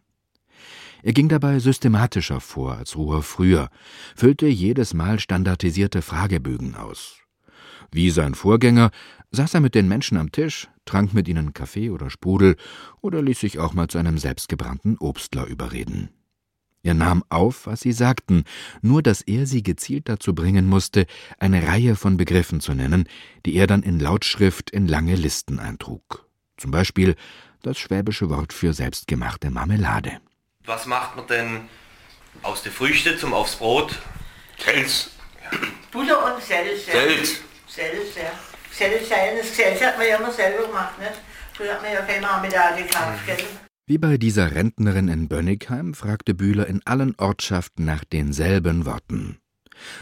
Er 1.03 1.13
ging 1.13 1.29
dabei 1.29 1.59
systematischer 1.59 2.41
vor 2.41 2.75
als 2.75 2.95
Ruhr 2.95 3.21
früher, 3.21 3.69
füllte 4.15 4.47
jedes 4.47 4.95
Mal 4.95 5.19
standardisierte 5.19 6.01
Fragebögen 6.01 6.73
aus. 6.73 7.19
Wie 7.91 8.09
sein 8.09 8.35
Vorgänger 8.35 8.91
saß 9.31 9.55
er 9.55 9.59
mit 9.59 9.75
den 9.75 9.87
Menschen 9.87 10.17
am 10.17 10.31
Tisch, 10.31 10.67
trank 10.85 11.13
mit 11.13 11.27
ihnen 11.27 11.53
Kaffee 11.53 11.89
oder 11.89 12.09
Sprudel 12.09 12.55
oder 13.01 13.21
ließ 13.21 13.39
sich 13.39 13.59
auch 13.59 13.73
mal 13.73 13.87
zu 13.87 13.97
einem 13.97 14.17
selbstgebrannten 14.17 14.97
Obstler 14.97 15.45
überreden. 15.45 16.09
Er 16.83 16.93
nahm 16.93 17.23
auf, 17.29 17.65
was 17.65 17.79
sie 17.79 17.93
sagten, 17.93 18.43
nur 18.81 19.01
dass 19.01 19.21
er 19.21 19.47
sie 19.47 19.63
gezielt 19.63 20.07
dazu 20.07 20.35
bringen 20.35 20.67
musste, 20.67 21.07
eine 21.39 21.67
Reihe 21.67 21.95
von 21.95 22.15
Begriffen 22.15 22.61
zu 22.61 22.73
nennen, 22.75 23.09
die 23.45 23.55
er 23.55 23.65
dann 23.65 23.81
in 23.81 23.99
Lautschrift 23.99 24.69
in 24.69 24.87
lange 24.87 25.15
Listen 25.15 25.57
eintrug. 25.57 26.27
Zum 26.57 26.69
Beispiel 26.69 27.15
das 27.63 27.79
schwäbische 27.79 28.29
Wort 28.29 28.53
für 28.53 28.73
selbstgemachte 28.73 29.49
Marmelade. 29.49 30.19
Was 30.65 30.85
macht 30.85 31.15
man 31.15 31.25
denn 31.27 31.61
Aus 32.43 32.61
den 32.61 32.71
Früchten 32.71 33.17
zum 33.17 33.33
aufs 33.33 33.55
Brot. 33.55 33.97
Selz. 34.63 35.09
Butter 35.91 36.35
und 36.35 36.43
Selz. 36.43 36.85
Selz. 36.85 37.41
Selz, 37.75 38.15
ja. 38.15 38.31
Selz, 38.71 39.09
ja, 39.09 39.17
das 39.37 39.53
Selz 39.53 39.81
hat 39.81 39.97
man 39.97 40.07
ja 40.07 40.15
immer 40.15 40.31
selber 40.31 40.65
gemacht, 40.65 40.97
ne? 40.97 41.07
Früher 41.53 41.73
hat 41.73 41.81
man 41.81 41.91
ja 41.91 42.01
keine 42.03 42.21
Marmelade 42.21 42.83
gekauft, 42.83 43.25
gell? 43.25 43.37
Wie 43.85 43.97
bei 43.97 44.17
dieser 44.17 44.55
Rentnerin 44.55 45.09
in 45.09 45.27
Bönnigheim 45.27 45.93
fragte 45.93 46.33
Bühler 46.33 46.67
in 46.67 46.81
allen 46.85 47.15
Ortschaften 47.17 47.83
nach 47.83 48.05
denselben 48.05 48.85
Worten. 48.85 49.39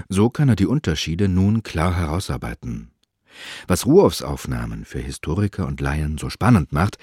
So 0.08 0.30
kann 0.30 0.50
er 0.50 0.56
die 0.56 0.68
Unterschiede 0.68 1.28
nun 1.28 1.64
klar 1.64 1.98
herausarbeiten. 1.98 2.92
Was 3.68 3.88
Ruoffs 3.88 4.22
Aufnahmen 4.22 4.86
für 4.86 5.00
Historiker 5.00 5.66
und 5.66 5.82
Laien 5.82 6.20
so 6.20 6.30
spannend 6.30 6.74
macht, 6.74 7.00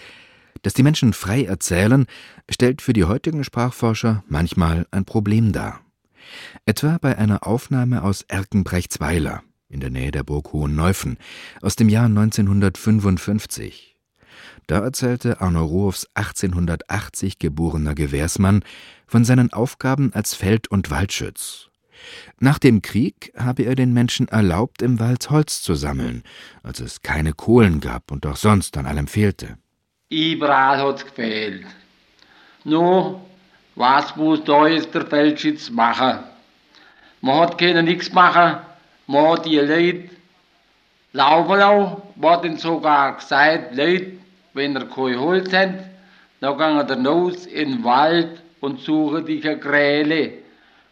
dass 0.63 0.75
die 0.75 0.85
Menschen 0.85 1.13
frei 1.15 1.45
erzählen, 1.45 2.07
stellt 2.49 2.81
für 2.81 2.93
die 2.93 3.05
heutigen 3.05 3.43
Sprachforscher 3.43 4.23
manchmal 4.29 4.87
ein 4.93 5.05
Problem 5.05 5.51
dar. 5.51 5.81
Etwa 6.65 6.99
bei 7.01 7.19
einer 7.19 7.45
Aufnahme 7.45 8.05
aus 8.05 8.23
Erkenbrechtsweiler 8.23 9.43
in 9.71 9.81
der 9.81 9.91
Nähe 9.91 10.11
der 10.11 10.25
Burg 10.25 10.53
Hohenneuffen 10.53 11.17
aus 11.63 11.77
dem 11.77 11.89
Jahr 11.89 12.07
1955. 12.07 13.97
Da 14.67 14.81
erzählte 14.81 15.41
Arno 15.41 15.65
Ruoffs 15.65 16.07
1880 16.15 17.39
geborener 17.39 17.95
Gewährsmann 17.95 18.63
von 19.07 19.25
seinen 19.25 19.53
Aufgaben 19.53 20.13
als 20.13 20.35
Feld- 20.35 20.69
und 20.69 20.91
Waldschütz. 20.91 21.69
Nach 22.39 22.59
dem 22.59 22.83
Krieg 22.83 23.33
habe 23.37 23.65
er 23.65 23.75
den 23.75 23.93
Menschen 23.93 24.29
erlaubt, 24.29 24.83
im 24.83 25.01
Wald 25.01 25.31
Holz 25.31 25.63
zu 25.63 25.75
sammeln, 25.75 26.23
als 26.63 26.81
es 26.81 27.03
keine 27.03 27.33
Kohlen 27.33 27.81
gab 27.81 28.11
und 28.11 28.27
auch 28.27 28.37
sonst 28.37 28.77
an 28.77 28.87
allem 28.87 29.07
fehlte. 29.07 29.59
Überall 30.09 30.79
hat's 30.79 31.05
gefehlt. 31.05 31.67
Nur, 32.65 33.21
was 33.75 34.17
muss 34.17 34.43
da 34.45 34.67
jetzt 34.67 34.95
der 34.95 35.07
Feldschütz 35.07 35.71
machen? 35.71 36.21
Man 37.21 37.41
hat 37.41 37.59
können 37.59 37.85
nichts 37.85 38.13
machen, 38.13 38.57
die 39.45 39.59
Leute 39.59 40.11
laufen 41.13 41.59
man 42.17 42.43
hat 42.43 42.61
sogar 42.61 43.17
gesagt, 43.17 43.75
Leute, 43.75 44.13
wenn 44.55 44.75
ihr 44.77 44.87
kein 44.87 45.19
Holz 45.19 45.53
habt, 45.53 45.85
dann 46.41 46.59
gehen 46.59 47.05
ihr 47.05 47.11
raus 47.11 47.47
in 47.47 47.71
den 47.71 47.85
Wald 47.85 48.43
und 48.61 48.81
suchen 48.81 49.27
dich 49.27 49.45
eine 49.47 49.59
Kräle. 49.59 50.33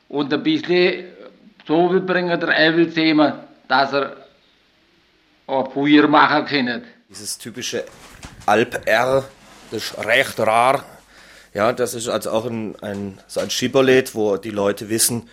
Und 0.09 0.33
ein 0.33 0.43
bisschen 0.43 1.05
so 1.67 1.91
will 1.91 2.01
bringen 2.01 2.41
der 2.41 2.59
Evel 2.59 2.93
zusammen, 2.93 3.35
dass 3.69 3.93
er 3.93 4.17
ein 5.47 5.71
Feuer 5.71 6.09
machen 6.09 6.47
kann. 6.47 6.83
Dieses 7.09 7.37
typische 7.39 7.85
Alp-R, 8.47 9.25
das 9.71 9.85
ist 9.85 10.07
recht 10.07 10.41
rar. 10.41 10.85
Ja, 11.55 11.73
das 11.73 11.95
ist 11.95 12.09
also 12.09 12.31
auch 12.31 12.47
ein, 12.47 12.75
ein, 12.81 13.19
so 13.27 13.41
ein 13.41 13.51
Schibboleth, 13.51 14.15
wo 14.15 14.37
die 14.37 14.51
Leute 14.51 14.89
wissen, 14.89 15.29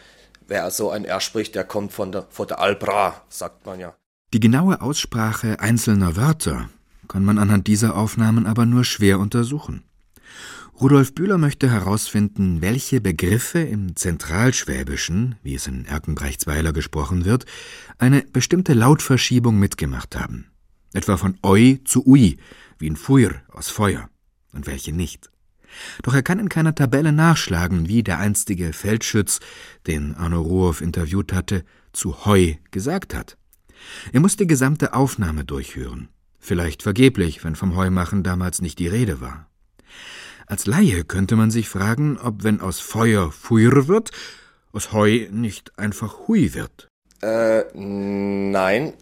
wer 0.47 0.69
so 0.71 0.89
ein 0.91 1.05
R 1.05 1.21
spricht, 1.21 1.55
der 1.55 1.63
kommt 1.63 1.91
von 1.93 2.12
der, 2.12 2.27
von 2.29 2.47
der 2.47 2.60
Alp-Ra, 2.60 3.23
sagt 3.29 3.65
man 3.65 3.79
ja. 3.79 3.95
Die 4.34 4.39
genaue 4.39 4.81
Aussprache 4.81 5.60
einzelner 5.60 6.15
Wörter 6.15 6.69
kann 7.08 7.23
man 7.23 7.38
anhand 7.38 7.67
dieser 7.67 7.95
Aufnahmen 7.95 8.45
aber 8.45 8.65
nur 8.65 8.84
schwer 8.84 9.19
untersuchen. 9.19 9.84
Rudolf 10.79 11.15
Bühler 11.15 11.38
möchte 11.38 11.69
herausfinden, 11.69 12.62
welche 12.62 12.99
Begriffe 12.99 13.60
im 13.60 13.95
Zentralschwäbischen, 13.95 15.36
wie 15.41 15.55
es 15.55 15.67
in 15.67 15.86
Erkenbrechtsweiler 15.86 16.73
gesprochen 16.73 17.23
wird, 17.23 17.45
eine 17.97 18.23
bestimmte 18.23 18.73
Lautverschiebung 18.73 19.58
mitgemacht 19.58 20.17
haben. 20.17 20.51
Etwa 20.91 21.15
von 21.15 21.38
Oi 21.43 21.79
zu 21.86 22.05
Ui, 22.05 22.38
wie 22.77 22.88
in 22.88 22.97
Feuer 22.97 23.31
aus 23.53 23.69
Feuer, 23.69 24.10
und 24.51 24.67
welche 24.67 24.91
nicht. 24.91 25.29
Doch 26.04 26.13
er 26.13 26.23
kann 26.23 26.39
in 26.39 26.49
keiner 26.49 26.75
Tabelle 26.75 27.12
nachschlagen, 27.12 27.88
wie 27.88 28.04
der 28.04 28.19
einstige 28.19 28.73
Feldschütz, 28.73 29.39
den 29.88 30.15
Arno 30.15 30.41
Ruoff 30.41 30.82
interviewt 30.82 31.34
hatte, 31.34 31.63
zu 31.93 32.25
Heu 32.25 32.54
gesagt 32.71 33.13
hat. 33.13 33.38
Er 34.12 34.19
muss 34.19 34.36
die 34.36 34.47
gesamte 34.47 34.93
Aufnahme 34.93 35.45
durchhören. 35.45 36.10
Vielleicht 36.39 36.84
vergeblich, 36.84 37.43
wenn 37.43 37.56
vom 37.56 37.75
Heumachen 37.75 38.23
damals 38.23 38.62
nicht 38.62 38.80
die 38.80 38.88
Rede 38.88 39.21
war. 39.21 39.49
Als 40.47 40.67
Laie 40.67 41.04
könnte 41.04 41.36
man 41.36 41.49
sich 41.49 41.69
fragen, 41.69 42.17
ob 42.17 42.43
wenn 42.43 42.62
aus 42.62 42.80
Feuer 42.80 43.32
Feuer 43.32 43.88
wird, 43.88 44.12
aus 44.71 44.91
Heu 44.91 45.28
nicht 45.32 45.78
einfach 45.80 46.28
Hui 46.28 46.54
wird. 46.54 46.88
Äh, 47.23 47.63
nein. 47.73 48.93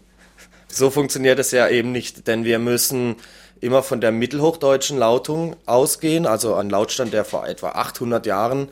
So 0.68 0.90
funktioniert 0.90 1.38
es 1.38 1.50
ja 1.50 1.68
eben 1.68 1.92
nicht, 1.92 2.26
denn 2.26 2.44
wir 2.44 2.58
müssen 2.58 3.16
immer 3.64 3.82
von 3.82 4.02
der 4.02 4.12
mittelhochdeutschen 4.12 4.98
Lautung 4.98 5.56
ausgehen, 5.64 6.26
also 6.26 6.54
ein 6.54 6.68
Lautstand, 6.68 7.14
der 7.14 7.24
vor 7.24 7.46
etwa 7.48 7.70
800 7.70 8.26
Jahren 8.26 8.68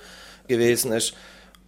gewesen 0.48 0.92
ist. 0.92 1.14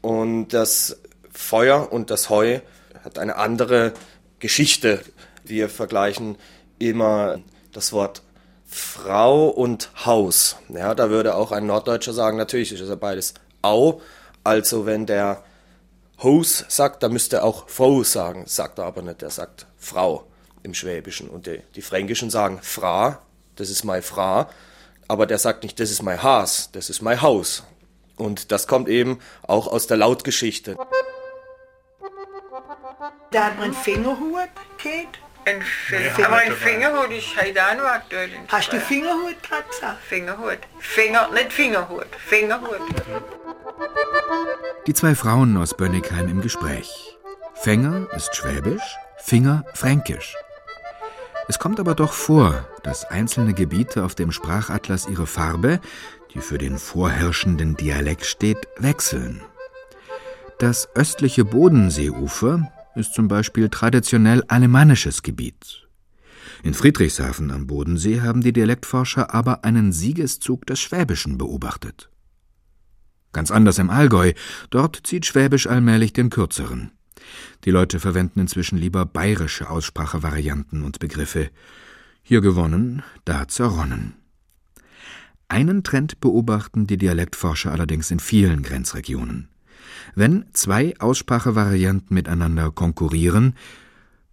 Und 0.03 0.49
das 0.49 0.99
Feuer 1.33 1.91
und 1.91 2.11
das 2.11 2.29
Heu 2.29 2.61
hat 3.03 3.19
eine 3.19 3.37
andere 3.37 3.95
Geschichte. 4.41 5.01
Wir 5.43 5.71
vergleichen 5.71 6.37
immer 6.79 7.39
das 7.73 7.95
Wort 7.95 8.21
Frau 8.67 9.49
und 9.49 9.89
Haus. 10.05 10.57
Ja, 10.69 10.95
da 10.95 11.09
würde 11.09 11.35
auch 11.35 11.51
ein 11.51 11.65
Norddeutscher 11.65 12.13
sagen, 12.13 12.37
natürlich 12.37 12.73
ist 12.73 12.81
es 12.81 12.91
ja 12.91 12.95
beides 12.95 13.33
Au. 13.63 14.03
Also 14.43 14.85
wenn 14.85 15.07
der 15.07 15.43
Haus 16.23 16.67
sagt, 16.69 17.03
dann 17.03 17.15
müsste 17.15 17.37
er 17.37 17.45
auch 17.45 17.71
Frau 17.71 18.03
sagen, 18.03 18.45
sagt 18.47 18.79
er 18.79 18.85
aber 18.85 19.01
nicht, 19.01 19.23
er 19.23 19.31
sagt 19.31 19.65
Frau 19.79 20.27
im 20.65 20.75
Schwäbischen. 20.75 21.29
Und 21.29 21.47
die, 21.47 21.63
die 21.77 21.83
Fränkischen 21.83 22.31
sagen 22.31 22.59
Fra, 22.63 23.23
das 23.55 23.71
ist 23.71 23.85
mein 23.85 24.03
Fra, 24.03 24.51
aber 25.07 25.27
der 25.27 25.39
sagt 25.39 25.63
nicht, 25.63 25.79
das 25.79 25.91
ist 25.91 26.03
mein 26.03 26.23
Has, 26.23 26.71
das 26.73 26.91
ist 26.91 27.03
mein 27.03 27.23
Haus. 27.23 27.63
Und 28.17 28.51
das 28.51 28.67
kommt 28.67 28.89
eben 28.89 29.21
auch 29.43 29.67
aus 29.67 29.87
der 29.87 29.97
Lautgeschichte. 29.99 30.77
Da 33.31 33.45
hat 33.45 33.57
man 33.57 33.65
einen 33.65 33.75
Fingerhut 33.75 34.49
gehabt. 34.83 35.19
Ein 35.47 35.61
Finger, 35.61 36.27
aber 36.27 36.37
ein 36.37 36.53
Fingerhut 36.53 37.11
ist 37.11 37.37
heute 37.39 37.63
auch 37.63 37.75
noch 37.75 37.85
aktuell. 37.85 38.31
Hast 38.49 38.73
du 38.73 38.81
Fingerhut 38.81 39.43
gerade 39.43 39.69
gesagt? 39.69 40.03
Fingerhut. 40.09 40.59
Finger, 40.79 41.29
nicht 41.33 41.53
Fingerhut. 41.53 42.07
Fingerhut. 42.17 42.81
Die 44.87 44.95
zwei 44.95 45.15
Frauen 45.15 45.59
aus 45.59 45.77
Bönnigheim 45.77 46.29
im 46.29 46.41
Gespräch. 46.41 47.19
Fänger 47.55 48.07
ist 48.17 48.35
Schwäbisch, 48.35 48.97
Finger 49.19 49.65
Fränkisch. 49.75 50.35
Es 51.49 51.59
kommt 51.59 51.79
aber 51.79 51.95
doch 51.95 52.13
vor, 52.13 52.67
dass 52.83 53.05
einzelne 53.05 53.53
Gebiete 53.53 54.05
auf 54.05 54.15
dem 54.15 54.33
Sprachatlas 54.33 55.07
ihre 55.09 55.27
Farbe, 55.27 55.81
die 56.33 56.41
für 56.41 56.59
den 56.59 56.79
vorherrschenden 56.79 57.77
Dialekt 57.77 58.25
steht, 58.25 58.69
wechseln. 58.79 59.43
Das 60.59 60.89
östliche 60.95 61.45
Bodenseeufer 61.45 62.73
ist 62.95 63.15
zum 63.15 63.29
Beispiel 63.29 63.69
traditionell 63.69 64.43
alemannisches 64.49 65.23
Gebiet. 65.23 65.87
In 66.63 66.73
Friedrichshafen 66.73 67.51
am 67.51 67.67
Bodensee 67.67 68.23
haben 68.23 68.41
die 68.41 68.53
Dialektforscher 68.53 69.35
aber 69.35 69.65
einen 69.65 69.93
Siegeszug 69.93 70.67
des 70.67 70.81
Schwäbischen 70.81 71.37
beobachtet. 71.37 72.09
Ganz 73.33 73.51
anders 73.51 73.79
im 73.79 73.91
Allgäu, 73.91 74.33
dort 74.71 75.01
zieht 75.05 75.27
Schwäbisch 75.27 75.67
allmählich 75.67 76.13
den 76.13 76.31
kürzeren. 76.31 76.93
Die 77.65 77.71
Leute 77.71 78.01
verwenden 78.01 78.41
inzwischen 78.41 78.79
lieber 78.79 79.07
bayerische 79.07 79.71
Aussprachevarianten 79.71 80.83
und 80.83 80.99
Begriffe. 80.99 81.51
Hier 82.23 82.41
gewonnen, 82.41 83.03
da 83.25 83.49
zerronnen. 83.49 84.15
Einen 85.49 85.83
Trend 85.83 86.21
beobachten 86.21 86.87
die 86.87 86.97
Dialektforscher 86.97 87.71
allerdings 87.73 88.11
in 88.11 88.21
vielen 88.21 88.63
Grenzregionen. 88.63 89.49
Wenn 90.15 90.47
zwei 90.53 90.99
Aussprachevarianten 90.99 92.15
miteinander 92.15 92.71
konkurrieren, 92.71 93.55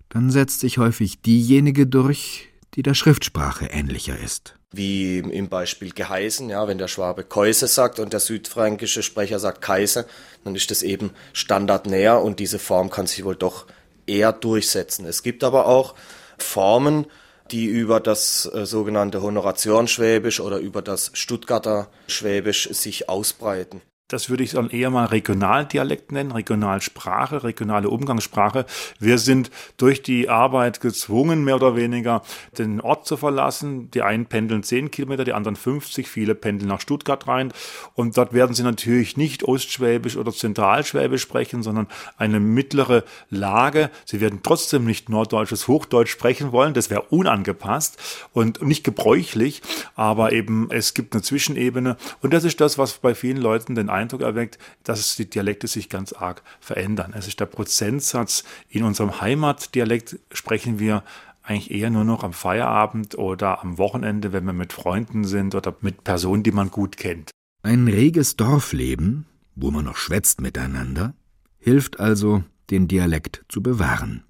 dann 0.10 0.30
setzt 0.30 0.60
sich 0.60 0.78
häufig 0.78 1.22
diejenige 1.22 1.88
durch, 1.88 2.51
die 2.76 2.84
der 2.84 2.94
Schriftsprache 2.94 3.66
ähnlicher 3.66 4.18
ist. 4.18 4.56
Wie 4.72 5.20
im 5.20 5.50
Beispiel 5.50 5.92
geheißen, 5.92 6.50
ja, 6.50 6.68
wenn 6.68 6.78
der 6.78 6.88
Schwabe 6.88 7.24
Käuse 7.24 7.68
sagt 7.68 8.00
und 8.00 8.14
der 8.14 8.22
südfränkische 8.22 9.04
Sprecher 9.04 9.40
sagt 9.40 9.62
Kaiser, 9.62 10.06
dann 10.46 10.56
ist 10.56 10.72
das 10.72 10.82
eben 10.82 11.12
standardnäher 11.34 12.22
und 12.22 12.40
diese 12.40 12.60
Form 12.60 12.90
kann 12.90 13.08
sich 13.08 13.26
wohl 13.26 13.36
doch 13.36 13.66
eher 14.08 14.32
durchsetzen. 14.32 15.06
Es 15.06 15.24
gibt 15.24 15.44
aber 15.44 15.66
auch 15.66 15.96
Formen, 16.38 17.06
die 17.52 17.66
über 17.66 18.00
das 18.00 18.50
äh, 18.54 18.66
sogenannte 18.66 19.22
Honorationsschwäbisch 19.22 20.40
oder 20.40 20.60
über 20.60 20.82
das 20.82 21.12
Stuttgarter 21.14 21.90
Schwäbisch 22.08 22.70
sich 22.72 23.10
ausbreiten. 23.10 23.82
Das 24.12 24.30
würde 24.30 24.44
ich 24.44 24.52
dann 24.52 24.70
eher 24.70 24.90
mal 24.90 25.06
Regionaldialekt 25.06 26.12
nennen, 26.12 26.34
Regionalsprache, 26.34 27.46
regionale 27.46 27.88
Umgangssprache. 27.88 28.66
Wir 29.00 29.18
sind 29.18 29.52
durch 29.78 30.04
die 30.04 30.28
Arbeit 30.28 30.82
gezwungen, 30.82 31.46
mehr 31.46 31.56
oder 31.56 31.78
weniger 31.78 32.22
den 32.58 32.82
Ort 32.82 33.08
zu 33.08 33.16
verlassen. 33.16 33.90
Die 33.92 34.02
einen 34.02 34.26
pendeln 34.26 34.64
10 34.64 34.92
Kilometer, 34.92 35.24
die 35.24 35.32
anderen 35.32 35.56
50, 35.56 36.10
viele 36.10 36.36
pendeln 36.36 36.68
nach 36.68 36.82
Stuttgart 36.82 37.26
rein. 37.26 37.54
Und 37.94 38.18
dort 38.18 38.34
werden 38.34 38.54
sie 38.54 38.64
natürlich 38.64 39.16
nicht 39.16 39.46
Ostschwäbisch 39.46 40.18
oder 40.18 40.34
Zentralschwäbisch 40.34 41.22
sprechen, 41.22 41.64
sondern 41.64 41.88
eine 42.18 42.42
mittlere 42.42 43.06
Lage. 43.30 43.92
Sie 44.04 44.20
werden 44.20 44.42
trotzdem 44.44 44.84
nicht 44.84 45.08
norddeutsches 45.08 45.70
Hochdeutsch 45.70 46.12
sprechen 46.12 46.52
wollen. 46.52 46.74
Das 46.74 46.90
wäre 46.90 47.04
unangepasst 47.04 48.28
und 48.34 48.62
nicht 48.62 48.84
gebräuchlich. 48.84 49.62
Aber 49.96 50.34
eben, 50.34 50.68
es 50.70 50.94
gibt 50.94 51.14
eine 51.14 51.22
Zwischenebene. 51.22 51.96
Und 52.22 52.34
das 52.34 52.44
ist 52.44 52.60
das, 52.60 52.78
was 52.78 52.98
bei 52.98 53.16
vielen 53.16 53.38
Leuten 53.38 53.76
den 53.76 53.90
Eindruck 53.90 54.01
Eindruck 54.02 54.22
erweckt, 54.22 54.58
dass 54.84 55.16
die 55.16 55.30
Dialekte 55.30 55.68
sich 55.68 55.90
ganz 55.90 56.14
arg 56.14 56.44
verändern. 56.60 57.14
Es 57.16 57.28
ist 57.28 57.40
der 57.40 57.46
Prozentsatz. 57.46 58.44
In 58.70 58.84
unserem 58.84 59.22
Heimatdialekt 59.22 60.20
sprechen 60.32 60.80
wir 60.80 61.04
eigentlich 61.44 61.72
eher 61.72 61.90
nur 61.90 62.04
noch 62.04 62.24
am 62.24 62.34
Feierabend 62.34 63.18
oder 63.18 63.62
am 63.62 63.78
Wochenende, 63.78 64.34
wenn 64.34 64.46
wir 64.46 64.54
mit 64.54 64.74
Freunden 64.74 65.24
sind 65.24 65.56
oder 65.56 65.76
mit 65.82 66.04
Personen, 66.04 66.44
die 66.44 66.52
man 66.52 66.70
gut 66.70 66.98
kennt. 66.98 67.32
Ein 67.64 67.88
reges 67.88 68.36
Dorfleben, 68.36 69.26
wo 69.56 69.72
man 69.72 69.86
noch 69.86 69.98
schwätzt 69.98 70.42
miteinander, 70.42 71.14
hilft 71.60 72.00
also, 72.00 72.44
den 72.70 72.88
Dialekt 72.88 73.44
zu 73.50 73.62
bewahren. 73.62 74.24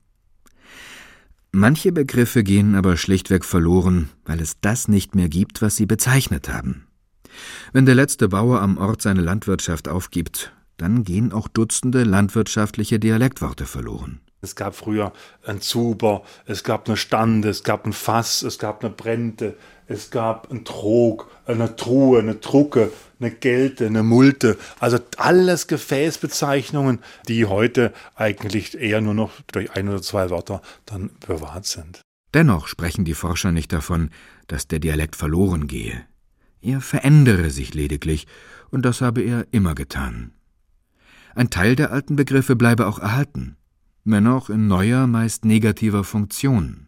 Manche 1.53 1.91
Begriffe 1.91 2.43
gehen 2.43 2.75
aber 2.75 2.95
schlichtweg 2.95 3.43
verloren, 3.43 4.10
weil 4.25 4.39
es 4.39 4.60
das 4.62 4.88
nicht 4.88 5.15
mehr 5.15 5.27
gibt, 5.27 5.62
was 5.62 5.75
sie 5.75 5.86
bezeichnet 5.86 6.47
haben. 6.47 6.88
Wenn 7.74 7.86
der 7.86 7.96
letzte 7.96 8.30
Bauer 8.30 8.62
am 8.62 8.78
Ort 8.78 9.02
seine 9.02 9.22
Landwirtschaft 9.22 9.88
aufgibt, 9.88 10.54
dann 10.78 11.04
gehen 11.04 11.32
auch 11.32 11.48
Dutzende 11.48 12.04
landwirtschaftliche 12.04 13.00
Dialektworte 13.00 13.65
verloren. 13.65 14.20
Es 14.44 14.56
gab 14.56 14.76
früher 14.76 15.13
ein 15.46 15.62
Zuber, 15.62 16.24
es 16.48 16.63
gab 16.63 16.88
eine 16.88 16.98
Stande, 16.98 17.50
es 17.50 17.63
gab 17.63 17.86
ein 17.86 17.94
Fass, 17.94 18.41
es 18.41 18.58
gab 18.58 18.84
eine 18.84 18.91
Brente, 18.91 19.56
es 19.86 20.10
gab 20.10 20.52
ein 20.52 20.65
Trog, 20.65 21.30
eine 21.46 21.76
Truhe, 21.76 22.20
eine 22.20 22.36
Drucke, 22.36 22.91
eine 23.20 23.30
Gelte, 23.30 23.86
eine 23.86 24.02
Multe. 24.02 24.58
Also 24.80 24.98
alles 25.17 25.67
Gefäßbezeichnungen, 25.67 27.00
die 27.28 27.46
heute 27.46 27.94
eigentlich 28.15 28.80
eher 28.80 29.02
nur 29.02 29.13
noch 29.13 29.32
durch 29.52 29.72
ein 29.74 29.88
oder 29.89 30.02
zwei 30.02 30.32
Wörter 30.32 30.63
dann 30.88 31.12
bewahrt 31.28 31.67
sind. 31.67 32.02
Dennoch 32.34 32.67
sprechen 32.67 33.06
die 33.06 33.13
Forscher 33.13 33.52
nicht 33.52 33.72
davon, 33.72 34.10
dass 34.48 34.67
der 34.67 34.80
Dialekt 34.80 35.15
verloren 35.15 35.67
gehe. 35.67 36.06
Er 36.62 36.82
verändere 36.82 37.50
sich 37.50 37.74
lediglich, 37.74 38.28
und 38.69 38.84
das 38.84 39.02
habe 39.02 39.21
er 39.21 39.47
immer 39.52 39.76
getan. 39.76 40.32
Ein 41.36 41.50
Teil 41.50 41.76
der 41.76 41.91
alten 41.91 42.15
Begriffe 42.15 42.56
bleibe 42.56 42.88
auch 42.88 43.00
erhalten 43.00 43.58
wenn 44.04 44.28
auch 44.28 44.50
in 44.50 44.67
neuer, 44.67 45.08
meist 45.08 45.45
negativer 45.45 46.04
Funktion. 46.04 46.88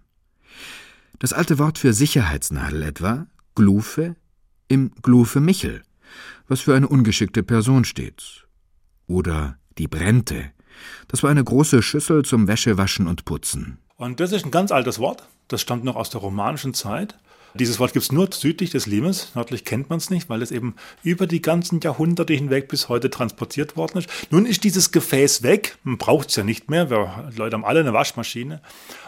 Das 1.19 1.33
alte 1.33 1.59
Wort 1.59 1.77
für 1.77 1.93
Sicherheitsnadel 1.93 2.83
etwa, 2.83 3.27
Glufe, 3.55 4.15
im 4.67 4.91
Glufe 5.01 5.39
Michel, 5.39 5.83
was 6.47 6.61
für 6.61 6.75
eine 6.75 6.87
ungeschickte 6.87 7.43
Person 7.43 7.85
steht. 7.85 8.47
Oder 9.07 9.57
die 9.77 9.87
Brente, 9.87 10.51
das 11.07 11.23
war 11.23 11.29
eine 11.29 11.43
große 11.43 11.81
Schüssel 11.81 12.25
zum 12.25 12.47
Wäschewaschen 12.47 13.07
und 13.07 13.25
Putzen. 13.25 13.77
Und 13.97 14.19
das 14.19 14.31
ist 14.31 14.45
ein 14.45 14.51
ganz 14.51 14.71
altes 14.71 14.99
Wort, 14.99 15.23
das 15.47 15.61
stammt 15.61 15.83
noch 15.83 15.95
aus 15.95 16.09
der 16.09 16.21
romanischen 16.21 16.73
Zeit. 16.73 17.15
Dieses 17.55 17.79
Wort 17.79 17.93
gibt 17.93 18.03
es 18.03 18.11
nur 18.11 18.29
südlich 18.31 18.71
des 18.71 18.87
Limes, 18.87 19.31
nördlich 19.35 19.63
kennt 19.63 19.91
man 19.91 19.97
es 19.97 20.09
nicht, 20.09 20.27
weil 20.27 20.41
es 20.41 20.49
eben 20.49 20.75
über 21.03 21.27
die 21.27 21.41
ganzen 21.41 21.79
Jahrhunderte 21.81 22.33
hinweg 22.33 22.67
bis 22.67 22.89
heute 22.89 23.11
transportiert 23.11 23.77
worden 23.77 23.99
ist. 23.99 24.09
Nun 24.31 24.47
ist 24.47 24.63
dieses 24.63 24.91
Gefäß 24.91 25.43
weg, 25.43 25.77
man 25.83 25.99
braucht 25.99 26.29
es 26.29 26.35
ja 26.35 26.43
nicht 26.43 26.71
mehr, 26.71 26.89
wir 26.89 27.31
Leute 27.35 27.55
haben 27.55 27.65
alle 27.65 27.81
eine 27.81 27.93
Waschmaschine 27.93 28.59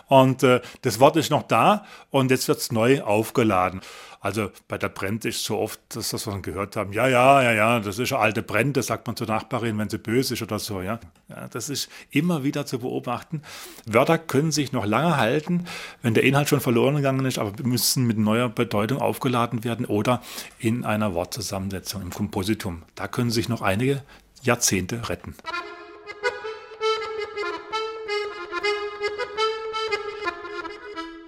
und 0.08 0.43
äh, 0.43 0.62
das 0.84 1.00
Wort 1.00 1.15
ist 1.15 1.32
noch 1.32 1.43
da 1.43 1.86
und 2.12 2.30
jetzt 2.30 2.48
wird 2.48 2.60
es 2.60 2.71
neu 2.71 3.02
aufgeladen. 3.02 3.82
Also 4.25 4.49
bei 4.67 4.79
der 4.79 4.89
Brente 4.89 5.29
ist 5.29 5.43
so 5.43 5.59
oft, 5.59 5.79
dass 5.89 6.09
das 6.09 6.25
wir 6.25 6.41
gehört 6.41 6.75
haben, 6.77 6.93
ja, 6.93 7.07
ja, 7.07 7.43
ja, 7.43 7.51
ja, 7.51 7.79
das 7.79 7.99
ist 7.99 8.11
eine 8.11 8.23
alte 8.23 8.41
Brente, 8.41 8.81
sagt 8.81 9.05
man 9.05 9.15
zur 9.15 9.27
Nachbarin, 9.27 9.77
wenn 9.77 9.88
sie 9.88 9.99
böse 9.99 10.33
ist 10.33 10.41
oder 10.41 10.57
so, 10.57 10.81
ja. 10.81 10.99
ja. 11.29 11.47
Das 11.49 11.69
ist 11.69 11.89
immer 12.09 12.43
wieder 12.43 12.65
zu 12.65 12.79
beobachten. 12.79 13.43
Wörter 13.85 14.17
können 14.17 14.51
sich 14.51 14.71
noch 14.71 14.88
lange 14.88 15.17
halten, 15.17 15.65
wenn 16.01 16.15
der 16.15 16.23
Inhalt 16.23 16.49
schon 16.49 16.59
verloren 16.59 16.95
gegangen 16.95 17.23
ist, 17.27 17.38
aber 17.38 17.53
müssen 17.61 18.07
mit 18.07 18.17
neuer 18.17 18.49
Bedeutung 18.49 18.97
aufgeladen 18.97 19.63
werden 19.63 19.85
oder 19.85 20.23
in 20.57 20.85
einer 20.85 21.13
Wortzusammensetzung, 21.13 22.01
im 22.01 22.09
Kompositum. 22.09 22.81
Da 22.95 23.07
können 23.07 23.29
sich 23.29 23.47
noch 23.47 23.61
einige 23.61 24.01
Jahrzehnte 24.41 25.07
retten. 25.07 25.35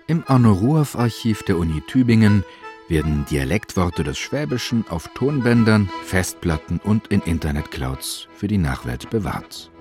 Im 0.08 0.24
Arno-Ruoff-Archiv 0.26 1.44
der 1.44 1.60
Uni 1.60 1.84
Tübingen 1.86 2.44
werden 2.88 3.26
Dialektworte 3.30 4.04
des 4.04 4.18
Schwäbischen 4.18 4.86
auf 4.90 5.10
Tonbändern, 5.14 5.90
Festplatten 6.06 6.80
und 6.84 7.08
in 7.08 7.22
Internetclouds 7.22 8.28
für 8.36 8.48
die 8.48 8.58
Nachwelt 8.58 9.10
bewahrt. 9.10 9.72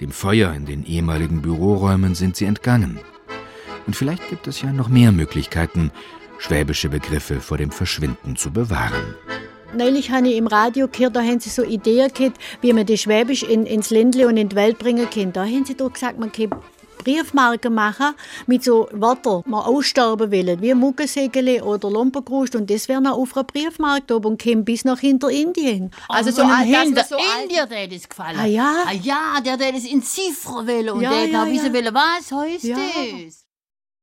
Dem 0.00 0.10
Feuer 0.10 0.52
in 0.52 0.66
den 0.66 0.84
ehemaligen 0.84 1.42
Büroräumen 1.42 2.14
sind 2.14 2.36
sie 2.36 2.46
entgangen. 2.46 2.98
Und 3.86 3.96
vielleicht 3.96 4.28
gibt 4.28 4.46
es 4.46 4.62
ja 4.62 4.72
noch 4.72 4.88
mehr 4.88 5.12
Möglichkeiten, 5.12 5.90
schwäbische 6.38 6.88
Begriffe 6.88 7.40
vor 7.40 7.58
dem 7.58 7.70
Verschwinden 7.70 8.36
zu 8.36 8.50
bewahren. 8.50 9.14
Neulich 9.76 10.10
habe 10.10 10.28
ich 10.28 10.36
im 10.36 10.48
Radio 10.48 10.86
gehört, 10.88 11.16
da 11.16 11.22
haben 11.22 11.40
sie 11.40 11.48
so 11.48 11.62
Ideen 11.62 12.12
gehabt, 12.12 12.38
wie 12.60 12.72
man 12.72 12.84
die 12.84 12.98
Schwäbisch 12.98 13.42
in, 13.42 13.64
ins 13.64 13.90
Ländle 13.90 14.28
und 14.28 14.36
in 14.36 14.50
die 14.50 14.56
Welt 14.56 14.78
bringen 14.78 15.08
kann. 15.08 15.32
Da 15.32 15.44
haben 15.44 15.64
sie 15.64 15.76
doch 15.76 15.92
gesagt, 15.92 16.18
man 16.18 16.30
kann 16.30 16.50
Briefmarken 17.02 17.74
machen 17.74 18.14
mit 18.46 18.64
so 18.64 18.88
Wörtern, 18.92 19.42
die 19.46 19.52
aussterben 19.52 20.30
wollen, 20.32 20.60
wie 20.62 20.74
Muggensegele 20.74 21.62
oder 21.64 21.90
Lomperkrust 21.90 22.56
und 22.56 22.70
das 22.70 22.88
wäre 22.88 23.00
noch 23.00 23.16
auf 23.18 23.36
einer 23.36 23.44
Briefmarke 23.44 24.16
oben 24.16 24.26
und 24.32 24.38
käme 24.38 24.62
bis 24.62 24.84
nach 24.84 24.98
hinter 25.00 25.30
Indien. 25.30 25.90
Also 26.08 26.30
so 26.30 26.42
ein 26.42 26.64
hinter 26.64 27.04
so 27.04 27.16
Indien, 27.42 27.68
der 27.68 27.88
das 27.88 28.08
gefallen. 28.08 28.38
Ah 28.38 28.46
ja? 28.46 28.84
Ah 28.86 28.92
ja, 28.92 29.40
der 29.44 29.56
der 29.56 29.72
das 29.72 29.84
in 29.84 30.02
Ziffern 30.02 30.66
will 30.66 30.90
und 30.90 31.00
Ja, 31.00 31.10
der 31.10 31.26
ja, 31.26 31.44
da 31.44 31.50
wissen 31.50 31.66
ja. 31.66 31.72
will, 31.72 31.88
was 31.92 32.32
heißt 32.32 32.64
Ja. 32.64 32.76
das? 32.76 33.41